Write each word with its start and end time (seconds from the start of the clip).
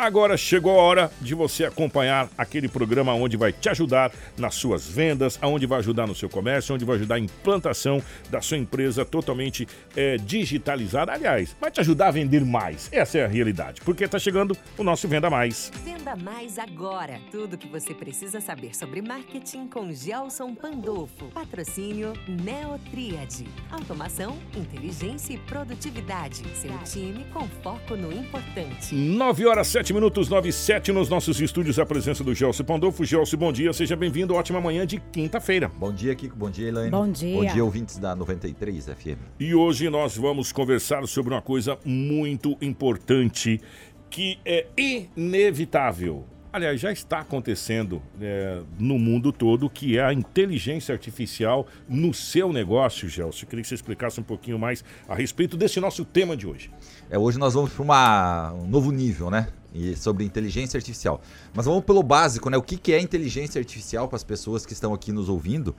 Agora 0.00 0.34
chegou 0.34 0.80
a 0.80 0.82
hora 0.82 1.12
de 1.20 1.34
você 1.34 1.66
acompanhar 1.66 2.26
aquele 2.38 2.70
programa 2.70 3.12
onde 3.12 3.36
vai 3.36 3.52
te 3.52 3.68
ajudar 3.68 4.10
nas 4.38 4.54
suas 4.54 4.88
vendas, 4.88 5.38
aonde 5.42 5.66
vai 5.66 5.78
ajudar 5.80 6.06
no 6.06 6.14
seu 6.14 6.26
comércio, 6.26 6.74
onde 6.74 6.86
vai 6.86 6.96
ajudar 6.96 7.16
a 7.16 7.18
implantação 7.18 8.02
da 8.30 8.40
sua 8.40 8.56
empresa 8.56 9.04
totalmente 9.04 9.68
é, 9.94 10.16
digitalizada. 10.16 11.12
Aliás, 11.12 11.54
vai 11.60 11.70
te 11.70 11.80
ajudar 11.80 12.08
a 12.08 12.12
vender 12.12 12.42
mais. 12.46 12.88
Essa 12.90 13.18
é 13.18 13.24
a 13.26 13.28
realidade, 13.28 13.82
porque 13.82 14.04
está 14.04 14.18
chegando 14.18 14.56
o 14.78 14.82
nosso 14.82 15.06
Venda 15.06 15.28
Mais. 15.28 15.70
Venda 15.84 16.16
Mais 16.16 16.58
agora. 16.58 17.20
Tudo 17.30 17.58
que 17.58 17.68
você 17.68 17.92
precisa 17.92 18.40
saber 18.40 18.74
sobre 18.74 19.02
marketing 19.02 19.68
com 19.68 19.92
Gelson 19.92 20.54
Pandolfo. 20.54 21.26
Patrocínio 21.26 22.14
Neotriad. 22.26 23.44
Automação, 23.70 24.38
inteligência 24.56 25.34
e 25.34 25.38
produtividade. 25.40 26.42
Seu 26.54 26.72
time 26.84 27.26
com 27.34 27.46
foco 27.62 27.96
no 27.96 28.10
importante. 28.10 28.94
9 28.94 29.46
horas 29.46 29.66
7 29.66 29.89
minutos, 29.92 30.28
9 30.28 30.48
e 30.48 30.52
7 30.52 30.92
nos 30.92 31.08
nossos 31.08 31.40
estúdios. 31.40 31.78
A 31.78 31.86
presença 31.86 32.22
do 32.22 32.34
Gelson 32.34 32.64
Pandolfo. 32.64 33.04
Gelson, 33.04 33.36
bom 33.36 33.52
dia, 33.52 33.72
seja 33.72 33.96
bem-vindo. 33.96 34.34
Ótima 34.34 34.60
manhã 34.60 34.86
de 34.86 34.98
quinta-feira. 35.12 35.68
Bom 35.68 35.92
dia, 35.92 36.14
Kiko. 36.14 36.36
Bom 36.36 36.50
dia, 36.50 36.68
Elaine. 36.68 36.90
Bom 36.90 37.10
dia. 37.10 37.36
Bom 37.36 37.44
dia, 37.44 37.64
ouvintes 37.64 37.98
da 37.98 38.14
93 38.14 38.86
FM. 38.86 39.18
E 39.38 39.54
hoje 39.54 39.88
nós 39.88 40.16
vamos 40.16 40.52
conversar 40.52 41.06
sobre 41.06 41.34
uma 41.34 41.42
coisa 41.42 41.78
muito 41.84 42.56
importante 42.60 43.60
que 44.08 44.38
é 44.44 44.66
inevitável. 44.76 46.24
Aliás, 46.52 46.80
já 46.80 46.90
está 46.90 47.20
acontecendo 47.20 48.02
é, 48.20 48.60
no 48.76 48.98
mundo 48.98 49.32
todo, 49.32 49.70
que 49.70 49.96
é 49.96 50.04
a 50.04 50.12
inteligência 50.12 50.92
artificial 50.92 51.66
no 51.88 52.12
seu 52.12 52.52
negócio, 52.52 53.08
Gelson. 53.08 53.44
Eu 53.44 53.48
queria 53.48 53.62
que 53.62 53.68
você 53.68 53.76
explicasse 53.76 54.18
um 54.18 54.24
pouquinho 54.24 54.58
mais 54.58 54.84
a 55.08 55.14
respeito 55.14 55.56
desse 55.56 55.78
nosso 55.78 56.04
tema 56.04 56.36
de 56.36 56.48
hoje. 56.48 56.68
É, 57.08 57.16
hoje 57.16 57.38
nós 57.38 57.54
vamos 57.54 57.72
para 57.72 58.52
um 58.54 58.66
novo 58.66 58.90
nível, 58.90 59.30
né? 59.30 59.46
E 59.72 59.94
sobre 59.96 60.24
inteligência 60.24 60.78
artificial. 60.78 61.20
Mas 61.54 61.64
vamos 61.64 61.84
pelo 61.84 62.02
básico, 62.02 62.50
né? 62.50 62.56
O 62.56 62.62
que, 62.62 62.76
que 62.76 62.92
é 62.92 63.00
inteligência 63.00 63.58
artificial 63.58 64.08
para 64.08 64.16
as 64.16 64.24
pessoas 64.24 64.66
que 64.66 64.72
estão 64.72 64.92
aqui 64.92 65.12
nos 65.12 65.28
ouvindo? 65.28 65.74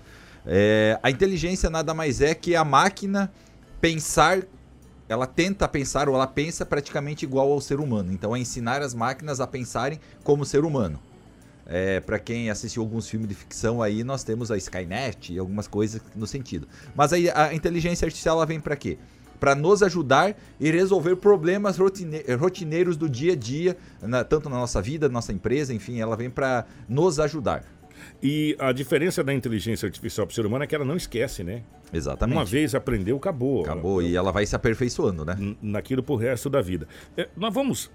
É, 0.46 0.98
a 1.04 1.12
inteligência 1.12 1.70
nada 1.70 1.94
mais 1.94 2.22
é 2.22 2.34
que 2.34 2.56
a 2.56 2.64
máquina 2.64 3.32
pensar 3.80 4.42
ela 5.10 5.28
tenta 5.28 5.68
pensar 5.68 6.08
ou 6.08 6.16
ela 6.16 6.26
pensa 6.26 6.66
praticamente 6.66 7.26
igual 7.26 7.52
ao 7.52 7.60
ser 7.60 7.82
humano. 7.82 8.14
Então 8.14 8.34
é 8.34 8.40
ensinar 8.40 8.82
as 8.82 8.94
máquinas 8.94 9.42
a 9.42 9.48
pensarem 9.48 10.00
como 10.24 10.46
ser 10.46 10.64
humano. 10.64 10.98
É, 11.66 12.00
para 12.00 12.18
quem 12.18 12.50
assistiu 12.50 12.82
alguns 12.82 13.10
filmes 13.10 13.28
de 13.28 13.36
ficção 13.36 13.82
aí, 13.82 14.06
nós 14.06 14.24
temos 14.24 14.52
a 14.52 14.58
Skynet 14.58 15.34
e 15.34 15.38
algumas 15.38 15.68
coisas 15.68 16.02
no 16.16 16.26
sentido. 16.26 16.68
Mas 16.96 17.12
aí 17.12 17.30
a 17.30 17.54
inteligência 17.54 18.06
artificial 18.06 18.38
ela 18.38 18.46
vem 18.46 18.60
para 18.60 18.76
quê? 18.76 18.98
Para 19.42 19.56
nos 19.56 19.82
ajudar 19.82 20.38
e 20.60 20.70
resolver 20.70 21.16
problemas 21.16 21.80
rotine 21.80 22.22
rotineiros 22.40 22.96
do 22.96 23.10
dia 23.10 23.34
a 23.34 23.36
dia, 23.36 23.76
na, 24.00 24.24
tanto 24.24 24.48
na 24.48 24.56
nossa 24.56 24.80
vida, 24.80 25.08
na 25.08 25.16
nossa 25.16 25.34
empresa, 25.34 25.74
enfim, 25.74 26.00
ela 26.00 26.16
vem 26.16 26.30
para 26.30 26.64
nos 26.88 27.20
ajudar. 27.20 27.66
E 28.22 28.56
a 28.60 28.72
diferença 28.72 29.24
da 29.24 29.34
inteligência 29.34 29.88
artificial 29.88 30.28
para 30.28 30.32
o 30.32 30.36
ser 30.36 30.46
humano 30.46 30.64
é 30.64 30.68
que 30.68 30.76
ela 30.76 30.86
não 30.86 30.96
esquece, 30.96 31.44
né? 31.44 31.64
Exatamente. 31.92 32.38
Uma 32.38 32.46
vez 32.46 32.76
aprendeu, 32.76 33.18
acabou. 33.18 33.64
Acabou, 33.64 34.02
e 34.02 34.16
ela 34.16 34.32
vai 34.32 34.46
se 34.46 34.56
aperfeiçoando, 34.56 35.26
né? 35.26 35.36
Naquilo 35.60 36.04
pro 36.04 36.16
resto 36.16 36.48
da 36.48 36.62
vida. 36.62 36.88
É, 37.18 37.28
nós 37.36 37.52
vamos 37.52 37.90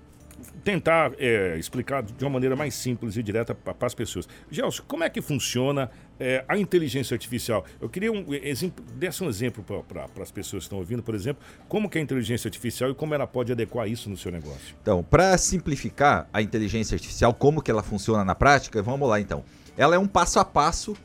tentar 0.64 1.12
é, 1.18 1.56
explicar 1.58 2.02
de 2.02 2.24
uma 2.24 2.30
maneira 2.30 2.56
mais 2.56 2.74
simples 2.74 3.16
e 3.16 3.22
direta 3.22 3.54
para 3.54 3.86
as 3.86 3.94
pessoas. 3.94 4.28
Gelson, 4.50 4.82
como 4.86 5.04
é 5.04 5.10
que 5.10 5.22
funciona 5.22 5.90
é, 6.18 6.44
a 6.48 6.58
inteligência 6.58 7.14
artificial? 7.14 7.64
Eu 7.80 7.88
queria 7.88 8.10
um 8.10 8.34
exemplo, 8.34 8.84
desse 8.94 9.22
um 9.22 9.28
exemplo 9.28 9.64
para 9.86 10.22
as 10.22 10.30
pessoas 10.30 10.62
que 10.62 10.66
estão 10.66 10.78
ouvindo, 10.78 11.02
por 11.02 11.14
exemplo, 11.14 11.42
como 11.68 11.88
que 11.88 11.98
é 11.98 12.00
a 12.00 12.04
inteligência 12.04 12.48
artificial 12.48 12.90
e 12.90 12.94
como 12.94 13.14
ela 13.14 13.26
pode 13.26 13.52
adequar 13.52 13.88
isso 13.88 14.10
no 14.10 14.16
seu 14.16 14.32
negócio. 14.32 14.74
Então, 14.82 15.02
para 15.02 15.38
simplificar 15.38 16.28
a 16.32 16.42
inteligência 16.42 16.94
artificial, 16.94 17.32
como 17.32 17.62
que 17.62 17.70
ela 17.70 17.82
funciona 17.82 18.24
na 18.24 18.34
prática, 18.34 18.82
vamos 18.82 19.08
lá 19.08 19.20
então. 19.20 19.44
Ela 19.76 19.94
é 19.96 19.98
um 19.98 20.06
passo 20.06 20.40
a 20.40 20.44
passo 20.44 20.96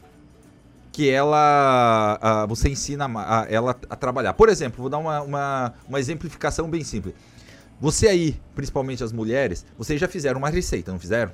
que 0.92 1.10
ela 1.10 2.20
a, 2.22 2.46
você 2.46 2.70
ensina 2.70 3.06
a, 3.06 3.46
ela 3.50 3.76
a 3.90 3.96
trabalhar. 3.96 4.34
Por 4.34 4.50
exemplo, 4.50 4.82
vou 4.82 4.90
dar 4.90 4.98
uma, 4.98 5.22
uma, 5.22 5.74
uma, 5.88 6.00
exemplificação 6.00 6.70
bem 6.70 6.84
simples. 6.84 7.16
Você 7.82 8.08
aí, 8.08 8.40
principalmente 8.54 9.04
as 9.04 9.12
mulheres, 9.12 9.66
vocês 9.76 10.00
já 10.00 10.08
fizeram 10.08 10.38
uma 10.38 10.50
receita, 10.50 10.92
não 10.92 11.00
fizeram? 11.00 11.32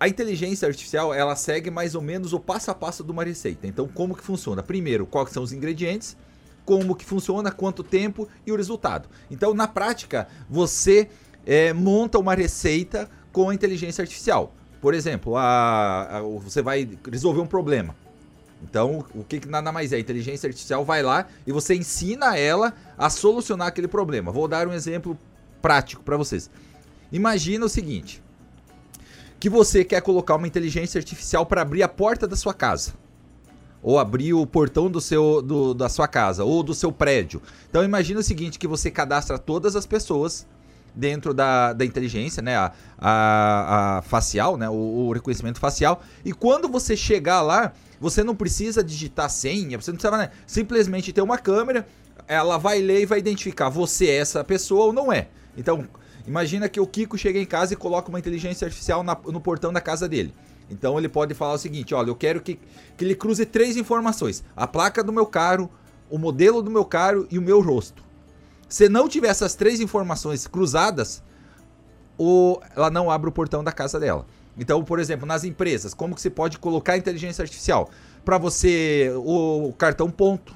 A 0.00 0.08
inteligência 0.08 0.66
artificial, 0.66 1.12
ela 1.12 1.36
segue 1.36 1.70
mais 1.70 1.94
ou 1.94 2.00
menos 2.00 2.32
o 2.32 2.40
passo 2.40 2.70
a 2.70 2.74
passo 2.74 3.04
de 3.04 3.12
uma 3.12 3.22
receita. 3.22 3.66
Então, 3.66 3.86
como 3.86 4.16
que 4.16 4.24
funciona? 4.24 4.62
Primeiro, 4.62 5.04
quais 5.04 5.28
são 5.28 5.42
os 5.42 5.52
ingredientes, 5.52 6.16
como 6.64 6.96
que 6.96 7.04
funciona, 7.04 7.52
quanto 7.52 7.84
tempo 7.84 8.26
e 8.46 8.52
o 8.52 8.56
resultado. 8.56 9.06
Então, 9.30 9.52
na 9.52 9.68
prática, 9.68 10.28
você 10.48 11.10
é, 11.44 11.74
monta 11.74 12.18
uma 12.18 12.34
receita 12.34 13.10
com 13.32 13.50
a 13.50 13.54
inteligência 13.54 14.00
artificial. 14.00 14.54
Por 14.80 14.94
exemplo, 14.94 15.36
a, 15.36 16.18
a, 16.18 16.22
você 16.22 16.62
vai 16.62 16.88
resolver 17.10 17.42
um 17.42 17.46
problema. 17.46 17.94
Então, 18.68 19.04
o 19.14 19.22
que, 19.22 19.40
que 19.40 19.48
nada 19.48 19.70
mais 19.70 19.92
é? 19.92 19.96
A 19.96 20.00
inteligência 20.00 20.46
artificial 20.46 20.84
vai 20.84 21.02
lá 21.02 21.26
e 21.46 21.52
você 21.52 21.74
ensina 21.74 22.36
ela 22.36 22.72
a 22.96 23.10
solucionar 23.10 23.68
aquele 23.68 23.86
problema. 23.86 24.32
Vou 24.32 24.48
dar 24.48 24.66
um 24.66 24.72
exemplo 24.72 25.18
prático 25.60 26.02
para 26.02 26.16
vocês. 26.16 26.50
Imagina 27.12 27.66
o 27.66 27.68
seguinte: 27.68 28.22
que 29.38 29.50
você 29.50 29.84
quer 29.84 30.00
colocar 30.00 30.34
uma 30.36 30.46
inteligência 30.46 30.98
artificial 30.98 31.44
para 31.44 31.60
abrir 31.60 31.82
a 31.82 31.88
porta 31.88 32.26
da 32.26 32.36
sua 32.36 32.54
casa, 32.54 32.94
ou 33.82 33.98
abrir 33.98 34.32
o 34.32 34.46
portão 34.46 34.90
do 34.90 35.00
seu, 35.00 35.42
do, 35.42 35.74
da 35.74 35.90
sua 35.90 36.08
casa, 36.08 36.42
ou 36.42 36.62
do 36.62 36.74
seu 36.74 36.90
prédio. 36.90 37.42
Então, 37.68 37.84
imagina 37.84 38.20
o 38.20 38.24
seguinte: 38.24 38.58
que 38.58 38.66
você 38.66 38.90
cadastra 38.90 39.38
todas 39.38 39.76
as 39.76 39.86
pessoas 39.86 40.46
dentro 40.94 41.34
da, 41.34 41.72
da 41.72 41.84
inteligência, 41.84 42.42
né? 42.42 42.56
A, 42.56 42.72
a, 42.98 43.98
a 43.98 44.02
facial, 44.02 44.56
né? 44.56 44.68
O, 44.68 45.08
o, 45.08 45.12
reconhecimento 45.12 45.58
facial. 45.58 46.02
E 46.24 46.32
quando 46.32 46.68
você 46.68 46.96
chegar 46.96 47.42
lá, 47.42 47.72
você 48.00 48.22
não 48.22 48.34
precisa 48.34 48.82
digitar 48.82 49.28
senha, 49.28 49.80
você 49.80 49.90
não 49.90 49.98
precisa 49.98 50.16
né? 50.16 50.30
simplesmente 50.46 51.12
ter 51.12 51.22
uma 51.22 51.38
câmera, 51.38 51.86
ela 52.28 52.58
vai 52.58 52.80
ler 52.80 53.02
e 53.02 53.06
vai 53.06 53.18
identificar 53.18 53.68
você 53.68 54.06
é 54.06 54.16
essa 54.16 54.44
pessoa 54.44 54.86
ou 54.86 54.92
não 54.92 55.12
é. 55.12 55.28
Então, 55.56 55.86
imagina 56.26 56.68
que 56.68 56.80
o 56.80 56.86
Kiko 56.86 57.18
chega 57.18 57.38
em 57.38 57.46
casa 57.46 57.74
e 57.74 57.76
coloca 57.76 58.08
uma 58.08 58.18
inteligência 58.18 58.66
artificial 58.66 59.02
na, 59.02 59.16
no 59.26 59.40
portão 59.40 59.72
da 59.72 59.80
casa 59.80 60.08
dele. 60.08 60.34
Então 60.70 60.98
ele 60.98 61.08
pode 61.08 61.34
falar 61.34 61.54
o 61.54 61.58
seguinte: 61.58 61.94
olha, 61.94 62.08
eu 62.08 62.16
quero 62.16 62.40
que, 62.40 62.58
que 62.96 63.04
ele 63.04 63.14
cruze 63.14 63.44
três 63.44 63.76
informações: 63.76 64.42
a 64.56 64.66
placa 64.66 65.02
do 65.02 65.12
meu 65.12 65.26
carro, 65.26 65.70
o 66.08 66.18
modelo 66.18 66.62
do 66.62 66.70
meu 66.70 66.84
carro 66.84 67.26
e 67.30 67.38
o 67.38 67.42
meu 67.42 67.60
rosto. 67.60 68.02
Se 68.68 68.88
não 68.88 69.08
tiver 69.08 69.28
essas 69.28 69.54
três 69.54 69.80
informações 69.80 70.46
cruzadas, 70.46 71.22
o, 72.18 72.60
ela 72.74 72.90
não 72.90 73.10
abre 73.10 73.28
o 73.28 73.32
portão 73.32 73.62
da 73.62 73.72
casa 73.72 73.98
dela. 73.98 74.26
Então, 74.56 74.84
por 74.84 74.98
exemplo, 74.98 75.26
nas 75.26 75.44
empresas, 75.44 75.92
como 75.92 76.14
que 76.14 76.20
você 76.20 76.30
pode 76.30 76.58
colocar 76.58 76.96
inteligência 76.96 77.42
artificial? 77.42 77.90
Para 78.24 78.38
você, 78.38 79.12
o 79.16 79.72
cartão 79.76 80.10
ponto. 80.10 80.54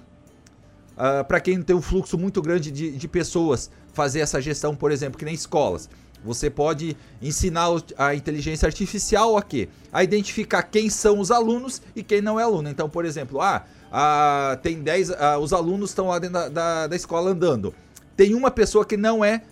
Uh, 0.97 1.25
para 1.27 1.39
quem 1.41 1.63
tem 1.63 1.77
um 1.77 1.83
fluxo 1.83 2.19
muito 2.19 2.43
grande 2.43 2.73
de, 2.73 2.91
de 2.91 3.09
pessoas, 3.09 3.71
fazer 3.93 4.21
essa 4.21 4.41
gestão, 4.41 4.75
por 4.75 4.91
exemplo, 4.91 5.17
que 5.19 5.25
nem 5.25 5.35
escolas. 5.35 5.89
Você 6.25 6.51
pode 6.51 6.97
ensinar 7.23 7.69
a 7.97 8.15
inteligência 8.15 8.67
artificial 8.67 9.37
a 9.37 9.43
quê? 9.43 9.69
A 9.93 10.03
identificar 10.03 10.65
quem 10.65 10.91
são 10.91 11.21
os 11.21 11.31
alunos 11.31 11.81
e 11.95 12.03
quem 12.03 12.21
não 12.21 12.41
é 12.41 12.43
aluno. 12.43 12.69
Então, 12.69 12.89
por 12.89 13.05
exemplo, 13.05 13.41
ah, 13.41 13.65
ah 13.93 14.59
tem 14.61 14.83
10. 14.83 15.13
Ah, 15.13 15.39
os 15.39 15.53
alunos 15.53 15.91
estão 15.91 16.09
lá 16.09 16.19
dentro 16.19 16.35
da, 16.35 16.49
da, 16.49 16.87
da 16.89 16.97
escola 16.97 17.31
andando 17.31 17.73
tem 18.19 18.35
uma 18.35 18.51
pessoa 18.51 18.85
que 18.85 18.97
não 18.97 19.25
é 19.25 19.43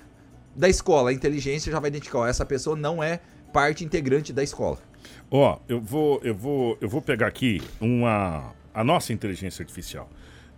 da 0.57 0.69
escola. 0.69 1.11
A 1.11 1.13
inteligência 1.13 1.71
já 1.71 1.79
vai 1.79 1.89
identificar, 1.89 2.19
ó, 2.19 2.27
essa 2.27 2.45
pessoa 2.45 2.75
não 2.75 3.01
é 3.01 3.21
parte 3.53 3.85
integrante 3.85 4.33
da 4.33 4.43
escola. 4.43 4.79
Ó, 5.31 5.55
oh, 5.55 5.61
eu 5.69 5.81
vou, 5.81 6.21
eu 6.25 6.35
vou, 6.35 6.77
eu 6.81 6.89
vou 6.89 7.01
pegar 7.01 7.29
aqui 7.29 7.63
uma 7.81 8.53
a 8.75 8.83
nossa 8.83 9.13
inteligência 9.13 9.63
artificial. 9.63 10.11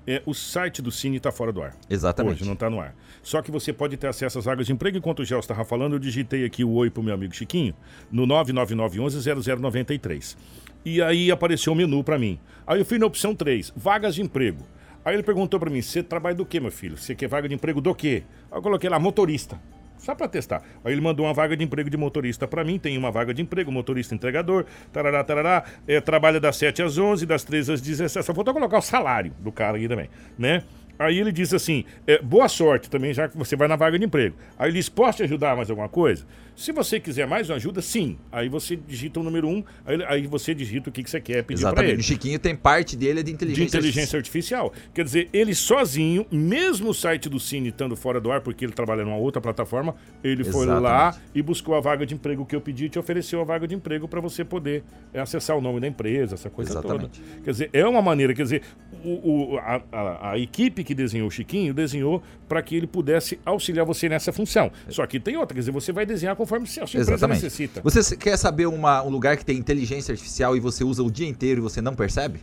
É, 0.06 0.22
o 0.24 0.32
site 0.32 0.80
do 0.80 0.90
Cine 0.90 1.18
está 1.18 1.30
fora 1.30 1.52
do 1.52 1.60
ar. 1.60 1.76
Exatamente. 1.90 2.36
Hoje 2.36 2.46
não 2.46 2.54
está 2.54 2.70
no 2.70 2.80
ar. 2.80 2.96
Só 3.22 3.42
que 3.42 3.50
você 3.50 3.74
pode 3.74 3.98
ter 3.98 4.06
acesso 4.06 4.38
às 4.38 4.46
vagas 4.46 4.66
de 4.66 4.72
emprego. 4.72 4.96
Enquanto 4.96 5.18
o 5.18 5.24
Gel 5.24 5.40
estava 5.40 5.62
falando, 5.62 5.92
eu 5.92 5.98
digitei 5.98 6.46
aqui 6.46 6.64
o 6.64 6.72
oi 6.72 6.88
pro 6.88 7.02
meu 7.02 7.12
amigo 7.12 7.34
Chiquinho 7.34 7.74
no 8.10 8.26
999110093. 8.26 10.34
E 10.82 11.02
aí 11.02 11.30
apareceu 11.30 11.74
o 11.74 11.76
um 11.76 11.78
menu 11.78 12.02
para 12.02 12.18
mim. 12.18 12.40
Aí 12.66 12.78
eu 12.78 12.86
fui 12.86 12.98
na 12.98 13.04
opção 13.04 13.34
3, 13.34 13.70
vagas 13.76 14.14
de 14.14 14.22
emprego. 14.22 14.64
Aí 15.08 15.14
ele 15.14 15.22
perguntou 15.22 15.58
para 15.58 15.70
mim: 15.70 15.80
você 15.80 16.02
trabalha 16.02 16.34
do 16.36 16.44
que, 16.44 16.60
meu 16.60 16.70
filho? 16.70 16.98
Você 16.98 17.14
quer 17.14 17.28
vaga 17.28 17.48
de 17.48 17.54
emprego 17.54 17.80
do 17.80 17.94
quê? 17.94 18.24
Aí 18.52 18.58
eu 18.58 18.62
coloquei 18.62 18.90
lá, 18.90 18.98
motorista. 18.98 19.58
Só 19.96 20.14
para 20.14 20.28
testar. 20.28 20.62
Aí 20.84 20.92
ele 20.92 21.00
mandou 21.00 21.24
uma 21.24 21.32
vaga 21.32 21.56
de 21.56 21.64
emprego 21.64 21.88
de 21.88 21.96
motorista 21.96 22.46
para 22.46 22.62
mim. 22.62 22.78
Tem 22.78 22.96
uma 22.98 23.10
vaga 23.10 23.32
de 23.32 23.40
emprego, 23.40 23.72
motorista 23.72 24.14
entregador, 24.14 24.66
tarará, 24.92 25.24
tarará. 25.24 25.64
É, 25.86 25.98
trabalha 25.98 26.38
das 26.38 26.56
7 26.56 26.82
às 26.82 26.98
11, 26.98 27.24
das 27.24 27.42
13 27.42 27.72
às 27.72 27.80
17. 27.80 28.26
Só 28.26 28.34
faltou 28.34 28.52
colocar 28.52 28.76
o 28.76 28.82
salário 28.82 29.32
do 29.40 29.50
cara 29.50 29.78
aí 29.78 29.88
também, 29.88 30.10
né? 30.38 30.62
Aí 30.98 31.18
ele 31.18 31.30
diz 31.30 31.54
assim: 31.54 31.84
é, 32.06 32.20
boa 32.20 32.48
sorte 32.48 32.90
também, 32.90 33.14
já 33.14 33.28
que 33.28 33.36
você 33.36 33.54
vai 33.54 33.68
na 33.68 33.76
vaga 33.76 33.98
de 33.98 34.04
emprego. 34.04 34.36
Aí 34.58 34.70
ele 34.70 34.78
diz: 34.78 34.88
posso 34.88 35.18
te 35.18 35.22
ajudar 35.22 35.56
mais 35.56 35.70
alguma 35.70 35.88
coisa? 35.88 36.26
Se 36.58 36.72
você 36.72 36.98
quiser 36.98 37.24
mais 37.24 37.48
uma 37.48 37.54
ajuda, 37.54 37.80
sim. 37.80 38.18
Aí 38.32 38.48
você 38.48 38.74
digita 38.74 39.20
o 39.20 39.22
número 39.22 39.48
um, 39.48 39.62
aí, 39.86 40.04
aí 40.08 40.26
você 40.26 40.52
digita 40.52 40.90
o 40.90 40.92
que, 40.92 41.04
que 41.04 41.10
você 41.10 41.20
quer 41.20 41.44
pedir 41.44 41.62
para 41.72 41.86
ele. 41.86 42.00
O 42.00 42.02
Chiquinho 42.02 42.36
tem 42.36 42.56
parte 42.56 42.96
dele 42.96 43.22
de 43.22 43.30
inteligência, 43.30 43.80
de 43.80 43.86
inteligência 43.86 44.16
artificial. 44.16 44.72
Quer 44.92 45.04
dizer, 45.04 45.28
ele 45.32 45.54
sozinho, 45.54 46.26
mesmo 46.32 46.90
o 46.90 46.94
site 46.94 47.28
do 47.28 47.38
Cine 47.38 47.68
estando 47.68 47.94
fora 47.94 48.20
do 48.20 48.32
ar, 48.32 48.40
porque 48.40 48.64
ele 48.64 48.72
trabalha 48.72 49.04
numa 49.04 49.16
outra 49.16 49.40
plataforma, 49.40 49.94
ele 50.22 50.42
foi 50.42 50.66
lá 50.66 51.16
e 51.32 51.40
buscou 51.40 51.76
a 51.76 51.80
vaga 51.80 52.04
de 52.04 52.14
emprego 52.14 52.44
que 52.44 52.56
eu 52.56 52.60
pedi 52.60 52.86
e 52.86 52.88
te 52.88 52.98
ofereceu 52.98 53.40
a 53.40 53.44
vaga 53.44 53.68
de 53.68 53.76
emprego 53.76 54.08
para 54.08 54.20
você 54.20 54.44
poder 54.44 54.82
é, 55.14 55.20
acessar 55.20 55.56
o 55.56 55.60
nome 55.60 55.78
da 55.78 55.86
empresa, 55.86 56.34
essa 56.34 56.50
coisa 56.50 56.72
Exatamente. 56.72 57.20
toda. 57.20 57.42
Quer 57.44 57.50
dizer, 57.52 57.70
é 57.72 57.86
uma 57.86 58.02
maneira, 58.02 58.34
quer 58.34 58.42
dizer, 58.42 58.62
o, 59.04 59.52
o 59.52 59.58
a, 59.58 59.80
a, 59.92 60.30
a, 60.32 60.38
equipe 60.38 60.82
que 60.88 60.94
desenhou 60.94 61.28
o 61.28 61.30
Chiquinho 61.30 61.74
desenhou 61.74 62.22
para 62.48 62.62
que 62.62 62.74
ele 62.74 62.86
pudesse 62.86 63.38
auxiliar 63.44 63.84
você 63.84 64.08
nessa 64.08 64.32
função. 64.32 64.72
Só 64.88 65.06
que 65.06 65.20
tem 65.20 65.36
outra, 65.36 65.54
quer 65.54 65.60
dizer, 65.60 65.70
você 65.70 65.92
vai 65.92 66.06
desenhar 66.06 66.34
conforme 66.34 66.64
a 66.64 66.86
sua 66.86 66.98
Exatamente. 66.98 67.42
necessita. 67.42 67.82
Você 67.82 68.16
quer 68.16 68.38
saber 68.38 68.66
uma, 68.66 69.02
um 69.02 69.10
lugar 69.10 69.36
que 69.36 69.44
tem 69.44 69.58
inteligência 69.58 70.12
artificial 70.12 70.56
e 70.56 70.60
você 70.60 70.82
usa 70.84 71.02
o 71.02 71.10
dia 71.10 71.28
inteiro 71.28 71.60
e 71.60 71.62
você 71.62 71.82
não 71.82 71.94
percebe? 71.94 72.40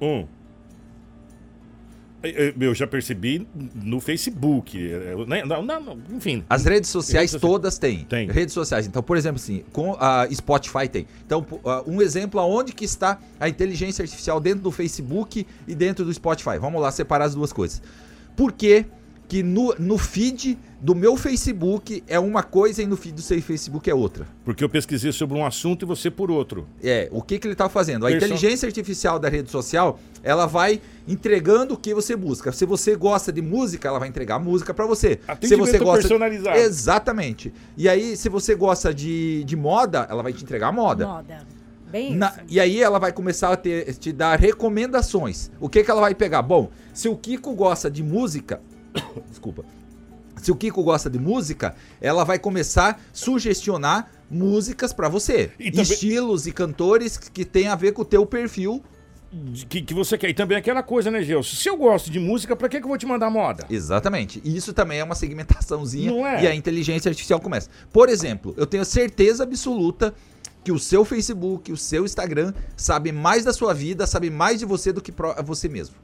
Um. 0.00 0.26
Eu 2.58 2.74
já 2.74 2.86
percebi 2.86 3.46
no 3.74 4.00
Facebook. 4.00 4.78
Né? 5.26 5.44
Não, 5.44 5.62
não, 5.62 5.80
não, 5.80 5.98
enfim. 6.10 6.44
As 6.48 6.64
redes 6.64 6.90
sociais 6.90 7.32
todas 7.32 7.78
têm. 7.78 8.04
Tem. 8.04 8.30
Redes 8.30 8.54
sociais. 8.54 8.86
Então, 8.86 9.02
por 9.02 9.16
exemplo, 9.16 9.36
assim, 9.36 9.64
com 9.72 9.96
a 9.98 10.28
Spotify 10.32 10.88
tem. 10.88 11.06
Então, 11.26 11.44
um 11.86 12.00
exemplo 12.00 12.38
aonde 12.40 12.72
que 12.72 12.84
está 12.84 13.18
a 13.40 13.48
inteligência 13.48 14.02
artificial 14.02 14.40
dentro 14.40 14.62
do 14.62 14.70
Facebook 14.70 15.46
e 15.66 15.74
dentro 15.74 16.04
do 16.04 16.12
Spotify. 16.12 16.58
Vamos 16.60 16.80
lá 16.80 16.90
separar 16.90 17.24
as 17.24 17.34
duas 17.34 17.52
coisas. 17.52 17.82
Por 18.36 18.52
que 18.52 18.86
que 19.32 19.42
no, 19.42 19.74
no 19.78 19.96
feed 19.96 20.58
do 20.78 20.94
meu 20.94 21.16
Facebook 21.16 22.04
é 22.06 22.20
uma 22.20 22.42
coisa 22.42 22.82
e 22.82 22.86
no 22.86 22.98
feed 22.98 23.14
do 23.14 23.22
seu 23.22 23.40
Facebook 23.40 23.88
é 23.88 23.94
outra. 23.94 24.26
Porque 24.44 24.62
eu 24.62 24.68
pesquisei 24.68 25.10
sobre 25.10 25.38
um 25.38 25.46
assunto 25.46 25.86
e 25.86 25.88
você 25.88 26.10
por 26.10 26.30
outro. 26.30 26.66
É, 26.84 27.08
o 27.10 27.22
que, 27.22 27.38
que 27.38 27.46
ele 27.46 27.54
está 27.54 27.66
fazendo? 27.66 28.04
A 28.04 28.10
Person... 28.10 28.26
inteligência 28.26 28.66
artificial 28.66 29.18
da 29.18 29.30
rede 29.30 29.50
social, 29.50 29.98
ela 30.22 30.44
vai 30.44 30.82
entregando 31.08 31.72
o 31.72 31.76
que 31.78 31.94
você 31.94 32.14
busca. 32.14 32.52
Se 32.52 32.66
você 32.66 32.94
gosta 32.94 33.32
de 33.32 33.40
música, 33.40 33.88
ela 33.88 33.98
vai 33.98 34.06
entregar 34.06 34.38
música 34.38 34.74
para 34.74 34.84
você. 34.84 35.18
se 35.40 35.56
você 35.56 35.78
gosta 35.78 36.02
personalizado. 36.02 36.58
Exatamente. 36.58 37.54
E 37.74 37.88
aí, 37.88 38.14
se 38.18 38.28
você 38.28 38.54
gosta 38.54 38.92
de, 38.92 39.44
de 39.44 39.56
moda, 39.56 40.06
ela 40.10 40.22
vai 40.22 40.34
te 40.34 40.44
entregar 40.44 40.70
moda. 40.72 41.06
Moda. 41.06 41.46
Bem 41.90 42.14
Na, 42.16 42.34
e 42.48 42.60
aí 42.60 42.82
ela 42.82 42.98
vai 42.98 43.12
começar 43.12 43.50
a 43.50 43.56
ter, 43.56 43.94
te 43.94 44.12
dar 44.12 44.38
recomendações. 44.38 45.50
O 45.58 45.70
que, 45.70 45.82
que 45.82 45.90
ela 45.90 46.02
vai 46.02 46.14
pegar? 46.14 46.42
Bom, 46.42 46.70
se 46.92 47.08
o 47.08 47.16
Kiko 47.16 47.54
gosta 47.54 47.90
de 47.90 48.02
música, 48.02 48.60
Desculpa. 49.28 49.64
Se 50.42 50.50
o 50.50 50.56
Kiko 50.56 50.82
gosta 50.82 51.08
de 51.08 51.18
música, 51.18 51.74
ela 52.00 52.24
vai 52.24 52.38
começar 52.38 52.90
a 52.90 52.96
sugestionar 53.12 54.10
músicas 54.30 54.92
para 54.92 55.08
você. 55.08 55.52
E 55.58 55.70
também... 55.70 55.82
Estilos 55.82 56.46
e 56.46 56.52
cantores 56.52 57.16
que 57.16 57.44
tem 57.44 57.68
a 57.68 57.76
ver 57.76 57.92
com 57.92 58.02
o 58.02 58.04
teu 58.04 58.26
perfil 58.26 58.82
que, 59.68 59.80
que, 59.80 59.94
você 59.94 60.18
quer. 60.18 60.28
E 60.28 60.34
também 60.34 60.58
aquela 60.58 60.82
coisa, 60.82 61.10
né, 61.10 61.22
Gelson? 61.22 61.56
Se 61.56 61.68
eu 61.68 61.76
gosto 61.76 62.10
de 62.10 62.18
música, 62.18 62.54
pra 62.54 62.68
que, 62.68 62.78
que 62.78 62.84
eu 62.84 62.88
vou 62.88 62.98
te 62.98 63.06
mandar 63.06 63.30
moda? 63.30 63.64
Exatamente. 63.70 64.42
E 64.44 64.54
isso 64.54 64.74
também 64.74 64.98
é 64.98 65.04
uma 65.04 65.14
segmentaçãozinha 65.14 66.12
é? 66.28 66.44
e 66.44 66.46
a 66.46 66.54
inteligência 66.54 67.08
artificial 67.08 67.40
começa. 67.40 67.70
Por 67.90 68.08
exemplo, 68.10 68.52
eu 68.58 68.66
tenho 68.66 68.84
certeza 68.84 69.44
absoluta 69.44 70.14
que 70.62 70.70
o 70.70 70.78
seu 70.78 71.04
Facebook, 71.04 71.72
o 71.72 71.76
seu 71.76 72.04
Instagram 72.04 72.52
sabe 72.76 73.10
mais 73.10 73.44
da 73.44 73.52
sua 73.52 73.72
vida, 73.72 74.06
sabe 74.06 74.28
mais 74.28 74.58
de 74.58 74.66
você 74.66 74.92
do 74.92 75.00
que 75.00 75.12
você 75.44 75.68
mesmo. 75.68 75.96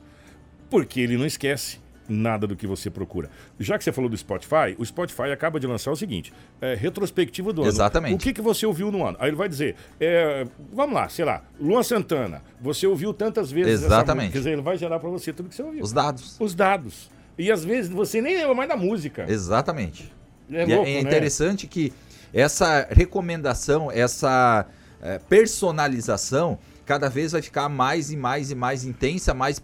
Porque 0.71 1.01
ele 1.01 1.19
não 1.19 1.27
esquece 1.27 1.79
nada 2.09 2.47
do 2.47 2.57
que 2.57 2.67
você 2.67 2.91
procura. 2.91 3.31
Já 3.61 3.77
que 3.77 3.85
você 3.85 3.93
falou 3.93 4.09
do 4.09 4.17
Spotify, 4.17 4.75
o 4.79 4.85
Spotify 4.85 5.31
acaba 5.33 5.61
de 5.61 5.67
lançar 5.67 5.91
o 5.91 5.97
seguinte: 5.97 6.33
é, 6.61 6.75
retrospectivo 6.75 7.53
do 7.53 7.63
ano. 7.63 7.71
Exatamente. 7.71 8.15
O 8.15 8.19
que, 8.19 8.33
que 8.33 8.41
você 8.41 8.65
ouviu 8.65 8.91
no 8.91 9.07
ano? 9.07 9.17
Aí 9.21 9.29
ele 9.29 9.37
vai 9.37 9.49
dizer: 9.49 9.77
é, 10.01 10.47
vamos 10.73 10.95
lá, 10.95 11.09
sei 11.09 11.25
lá, 11.25 11.43
Luan 11.61 11.83
Santana, 11.83 12.43
você 12.61 12.87
ouviu 12.87 13.13
tantas 13.13 13.51
vezes 13.51 13.85
Exatamente. 13.85 14.33
Quer 14.33 14.39
dizer, 14.39 14.53
ele 14.53 14.63
vai 14.63 14.77
gerar 14.77 14.99
para 14.99 15.09
você 15.09 15.33
tudo 15.33 15.49
que 15.49 15.55
você 15.55 15.63
ouviu. 15.63 15.83
Os 15.83 15.93
dados. 15.93 16.37
Os 16.41 16.55
dados. 16.55 17.11
E 17.37 17.53
às 17.53 17.65
vezes 17.65 17.91
você 17.91 18.21
nem 18.21 18.37
lembra 18.37 18.55
mais 18.55 18.69
da 18.69 18.77
música. 18.77 19.25
Exatamente. 19.29 20.13
É, 20.51 20.65
louco, 20.65 20.87
é 20.87 21.01
interessante 21.01 21.67
né? 21.67 21.71
que 21.73 21.93
essa 22.33 22.87
recomendação, 22.91 23.91
essa 23.93 24.67
é, 25.01 25.19
personalização 25.19 26.59
cada 26.89 27.11
vez 27.11 27.33
vai 27.33 27.43
ficar 27.43 27.69
mais 27.69 28.11
e 28.11 28.17
mais 28.17 28.51
e 28.51 28.55
mais 28.55 28.83
intensa, 28.83 29.35
mais 29.35 29.63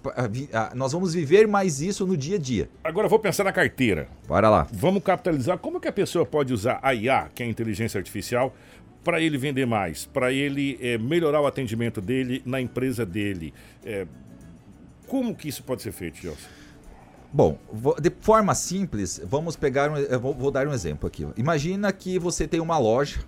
nós 0.74 0.92
vamos 0.92 1.14
viver 1.14 1.48
mais 1.48 1.80
isso 1.80 2.06
no 2.06 2.18
dia 2.18 2.36
a 2.36 2.38
dia. 2.38 2.68
Agora 2.84 3.08
vou 3.08 3.18
pensar 3.18 3.44
na 3.44 3.52
carteira. 3.52 4.08
Bora 4.28 4.50
lá. 4.50 4.68
Vamos 4.70 5.02
capitalizar. 5.02 5.56
Como 5.56 5.80
que 5.80 5.88
a 5.88 5.92
pessoa 5.92 6.26
pode 6.26 6.52
usar 6.52 6.78
a 6.82 6.94
IA, 6.94 7.30
que 7.34 7.42
é 7.42 7.46
a 7.46 7.48
inteligência 7.48 7.96
artificial, 7.96 8.54
para 9.02 9.22
ele 9.22 9.38
vender 9.38 9.64
mais, 9.64 10.04
para 10.04 10.34
ele 10.34 10.78
é, 10.82 10.98
melhorar 10.98 11.40
o 11.40 11.46
atendimento 11.46 11.98
dele 11.98 12.42
na 12.44 12.60
empresa 12.60 13.06
dele? 13.06 13.54
É, 13.82 14.06
como 15.06 15.34
que 15.34 15.48
isso 15.48 15.62
pode 15.62 15.80
ser 15.80 15.92
feito, 15.92 16.20
Gelson? 16.20 16.46
Bom, 17.32 17.58
de 18.02 18.12
forma 18.20 18.54
simples, 18.54 19.18
vamos 19.24 19.56
pegar 19.56 19.90
um, 19.90 20.18
vou, 20.20 20.34
vou 20.34 20.50
dar 20.50 20.68
um 20.68 20.74
exemplo 20.74 21.06
aqui. 21.06 21.26
Imagina 21.38 21.90
que 21.90 22.18
você 22.18 22.46
tem 22.46 22.60
uma 22.60 22.76
loja 22.76 23.20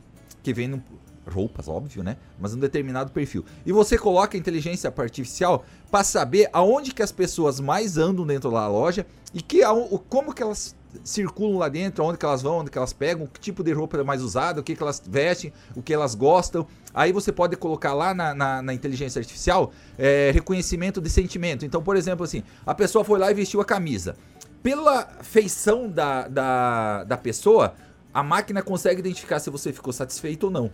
que 0.42 0.52
vende 0.52 0.82
roupas, 1.26 1.68
óbvio, 1.68 2.02
né? 2.02 2.16
Mas 2.38 2.54
um 2.54 2.58
determinado 2.58 3.10
perfil. 3.10 3.44
E 3.64 3.72
você 3.72 3.98
coloca 3.98 4.36
a 4.36 4.40
inteligência 4.40 4.92
artificial 4.96 5.64
para 5.90 6.04
saber 6.04 6.48
aonde 6.52 6.92
que 6.94 7.02
as 7.02 7.12
pessoas 7.12 7.60
mais 7.60 7.98
andam 7.98 8.26
dentro 8.26 8.50
da 8.50 8.68
loja 8.68 9.06
e 9.34 9.42
que 9.42 9.60
como 10.08 10.32
que 10.32 10.42
elas 10.42 10.74
circulam 11.04 11.58
lá 11.58 11.68
dentro, 11.68 12.04
onde 12.04 12.18
que 12.18 12.24
elas 12.24 12.42
vão, 12.42 12.58
onde 12.58 12.70
que 12.70 12.78
elas 12.78 12.92
pegam, 12.92 13.26
que 13.26 13.40
tipo 13.40 13.62
de 13.62 13.72
roupa 13.72 13.98
é 13.98 14.02
mais 14.02 14.22
usada, 14.22 14.60
o 14.60 14.62
que, 14.62 14.74
que 14.74 14.82
elas 14.82 15.02
vestem, 15.06 15.52
o 15.74 15.82
que 15.82 15.92
elas 15.92 16.14
gostam. 16.14 16.66
Aí 16.94 17.12
você 17.12 17.30
pode 17.30 17.56
colocar 17.56 17.92
lá 17.92 18.14
na, 18.14 18.34
na, 18.34 18.62
na 18.62 18.74
inteligência 18.74 19.18
artificial 19.18 19.72
é, 19.98 20.30
reconhecimento 20.32 21.00
de 21.00 21.10
sentimento. 21.10 21.64
Então, 21.64 21.82
por 21.82 21.96
exemplo, 21.96 22.24
assim, 22.24 22.42
a 22.64 22.74
pessoa 22.74 23.04
foi 23.04 23.18
lá 23.18 23.30
e 23.30 23.34
vestiu 23.34 23.60
a 23.60 23.64
camisa. 23.64 24.16
Pela 24.62 25.06
feição 25.22 25.88
da, 25.88 26.26
da, 26.28 27.04
da 27.04 27.16
pessoa, 27.16 27.74
a 28.12 28.22
máquina 28.22 28.62
consegue 28.62 29.00
identificar 29.00 29.38
se 29.38 29.50
você 29.50 29.72
ficou 29.72 29.92
satisfeito 29.92 30.44
ou 30.44 30.50
não. 30.50 30.70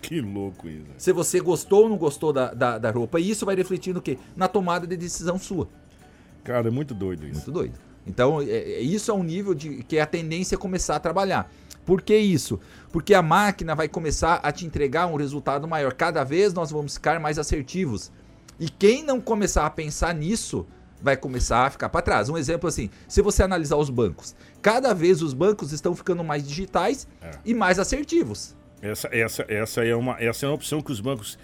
Que 0.00 0.20
louco 0.20 0.68
isso. 0.68 0.86
Se 0.96 1.12
você 1.12 1.40
gostou 1.40 1.84
ou 1.84 1.88
não 1.88 1.96
gostou 1.96 2.32
da, 2.32 2.52
da, 2.52 2.78
da 2.78 2.90
roupa. 2.90 3.20
E 3.20 3.30
isso 3.30 3.44
vai 3.44 3.54
refletir 3.54 3.94
no 3.94 4.00
quê? 4.00 4.18
Na 4.36 4.48
tomada 4.48 4.86
de 4.86 4.96
decisão 4.96 5.38
sua. 5.38 5.68
Cara, 6.44 6.68
é 6.68 6.70
muito 6.70 6.94
doido 6.94 7.24
isso. 7.24 7.34
Muito 7.34 7.52
doido. 7.52 7.78
Então, 8.06 8.40
é, 8.40 8.46
é, 8.46 8.80
isso 8.80 9.10
é 9.10 9.14
um 9.14 9.22
nível 9.22 9.54
de 9.54 9.82
que 9.84 9.98
é 9.98 10.00
a 10.00 10.06
tendência 10.06 10.54
é 10.54 10.58
começar 10.58 10.96
a 10.96 11.00
trabalhar. 11.00 11.50
Por 11.84 12.02
que 12.02 12.16
isso? 12.16 12.58
Porque 12.90 13.14
a 13.14 13.22
máquina 13.22 13.74
vai 13.74 13.88
começar 13.88 14.40
a 14.42 14.52
te 14.52 14.66
entregar 14.66 15.06
um 15.06 15.16
resultado 15.16 15.66
maior. 15.68 15.92
Cada 15.92 16.24
vez 16.24 16.52
nós 16.52 16.70
vamos 16.70 16.94
ficar 16.94 17.18
mais 17.20 17.38
assertivos. 17.38 18.10
E 18.58 18.68
quem 18.68 19.02
não 19.02 19.20
começar 19.20 19.64
a 19.66 19.70
pensar 19.70 20.14
nisso, 20.14 20.66
vai 21.00 21.16
começar 21.16 21.66
a 21.66 21.70
ficar 21.70 21.88
para 21.88 22.02
trás. 22.02 22.28
Um 22.28 22.36
exemplo 22.36 22.68
assim, 22.68 22.90
se 23.06 23.22
você 23.22 23.42
analisar 23.42 23.76
os 23.76 23.90
bancos, 23.90 24.34
cada 24.60 24.92
vez 24.92 25.22
os 25.22 25.32
bancos 25.32 25.72
estão 25.72 25.94
ficando 25.94 26.24
mais 26.24 26.46
digitais 26.46 27.06
é. 27.22 27.30
e 27.44 27.54
mais 27.54 27.78
assertivos. 27.78 28.56
Essa, 28.80 29.08
essa, 29.12 29.44
essa, 29.48 29.84
é 29.84 29.94
uma, 29.94 30.16
essa 30.20 30.46
é 30.46 30.48
uma 30.48 30.54
opção 30.54 30.80
que 30.80 30.92
os 30.92 31.00
bancos 31.00 31.38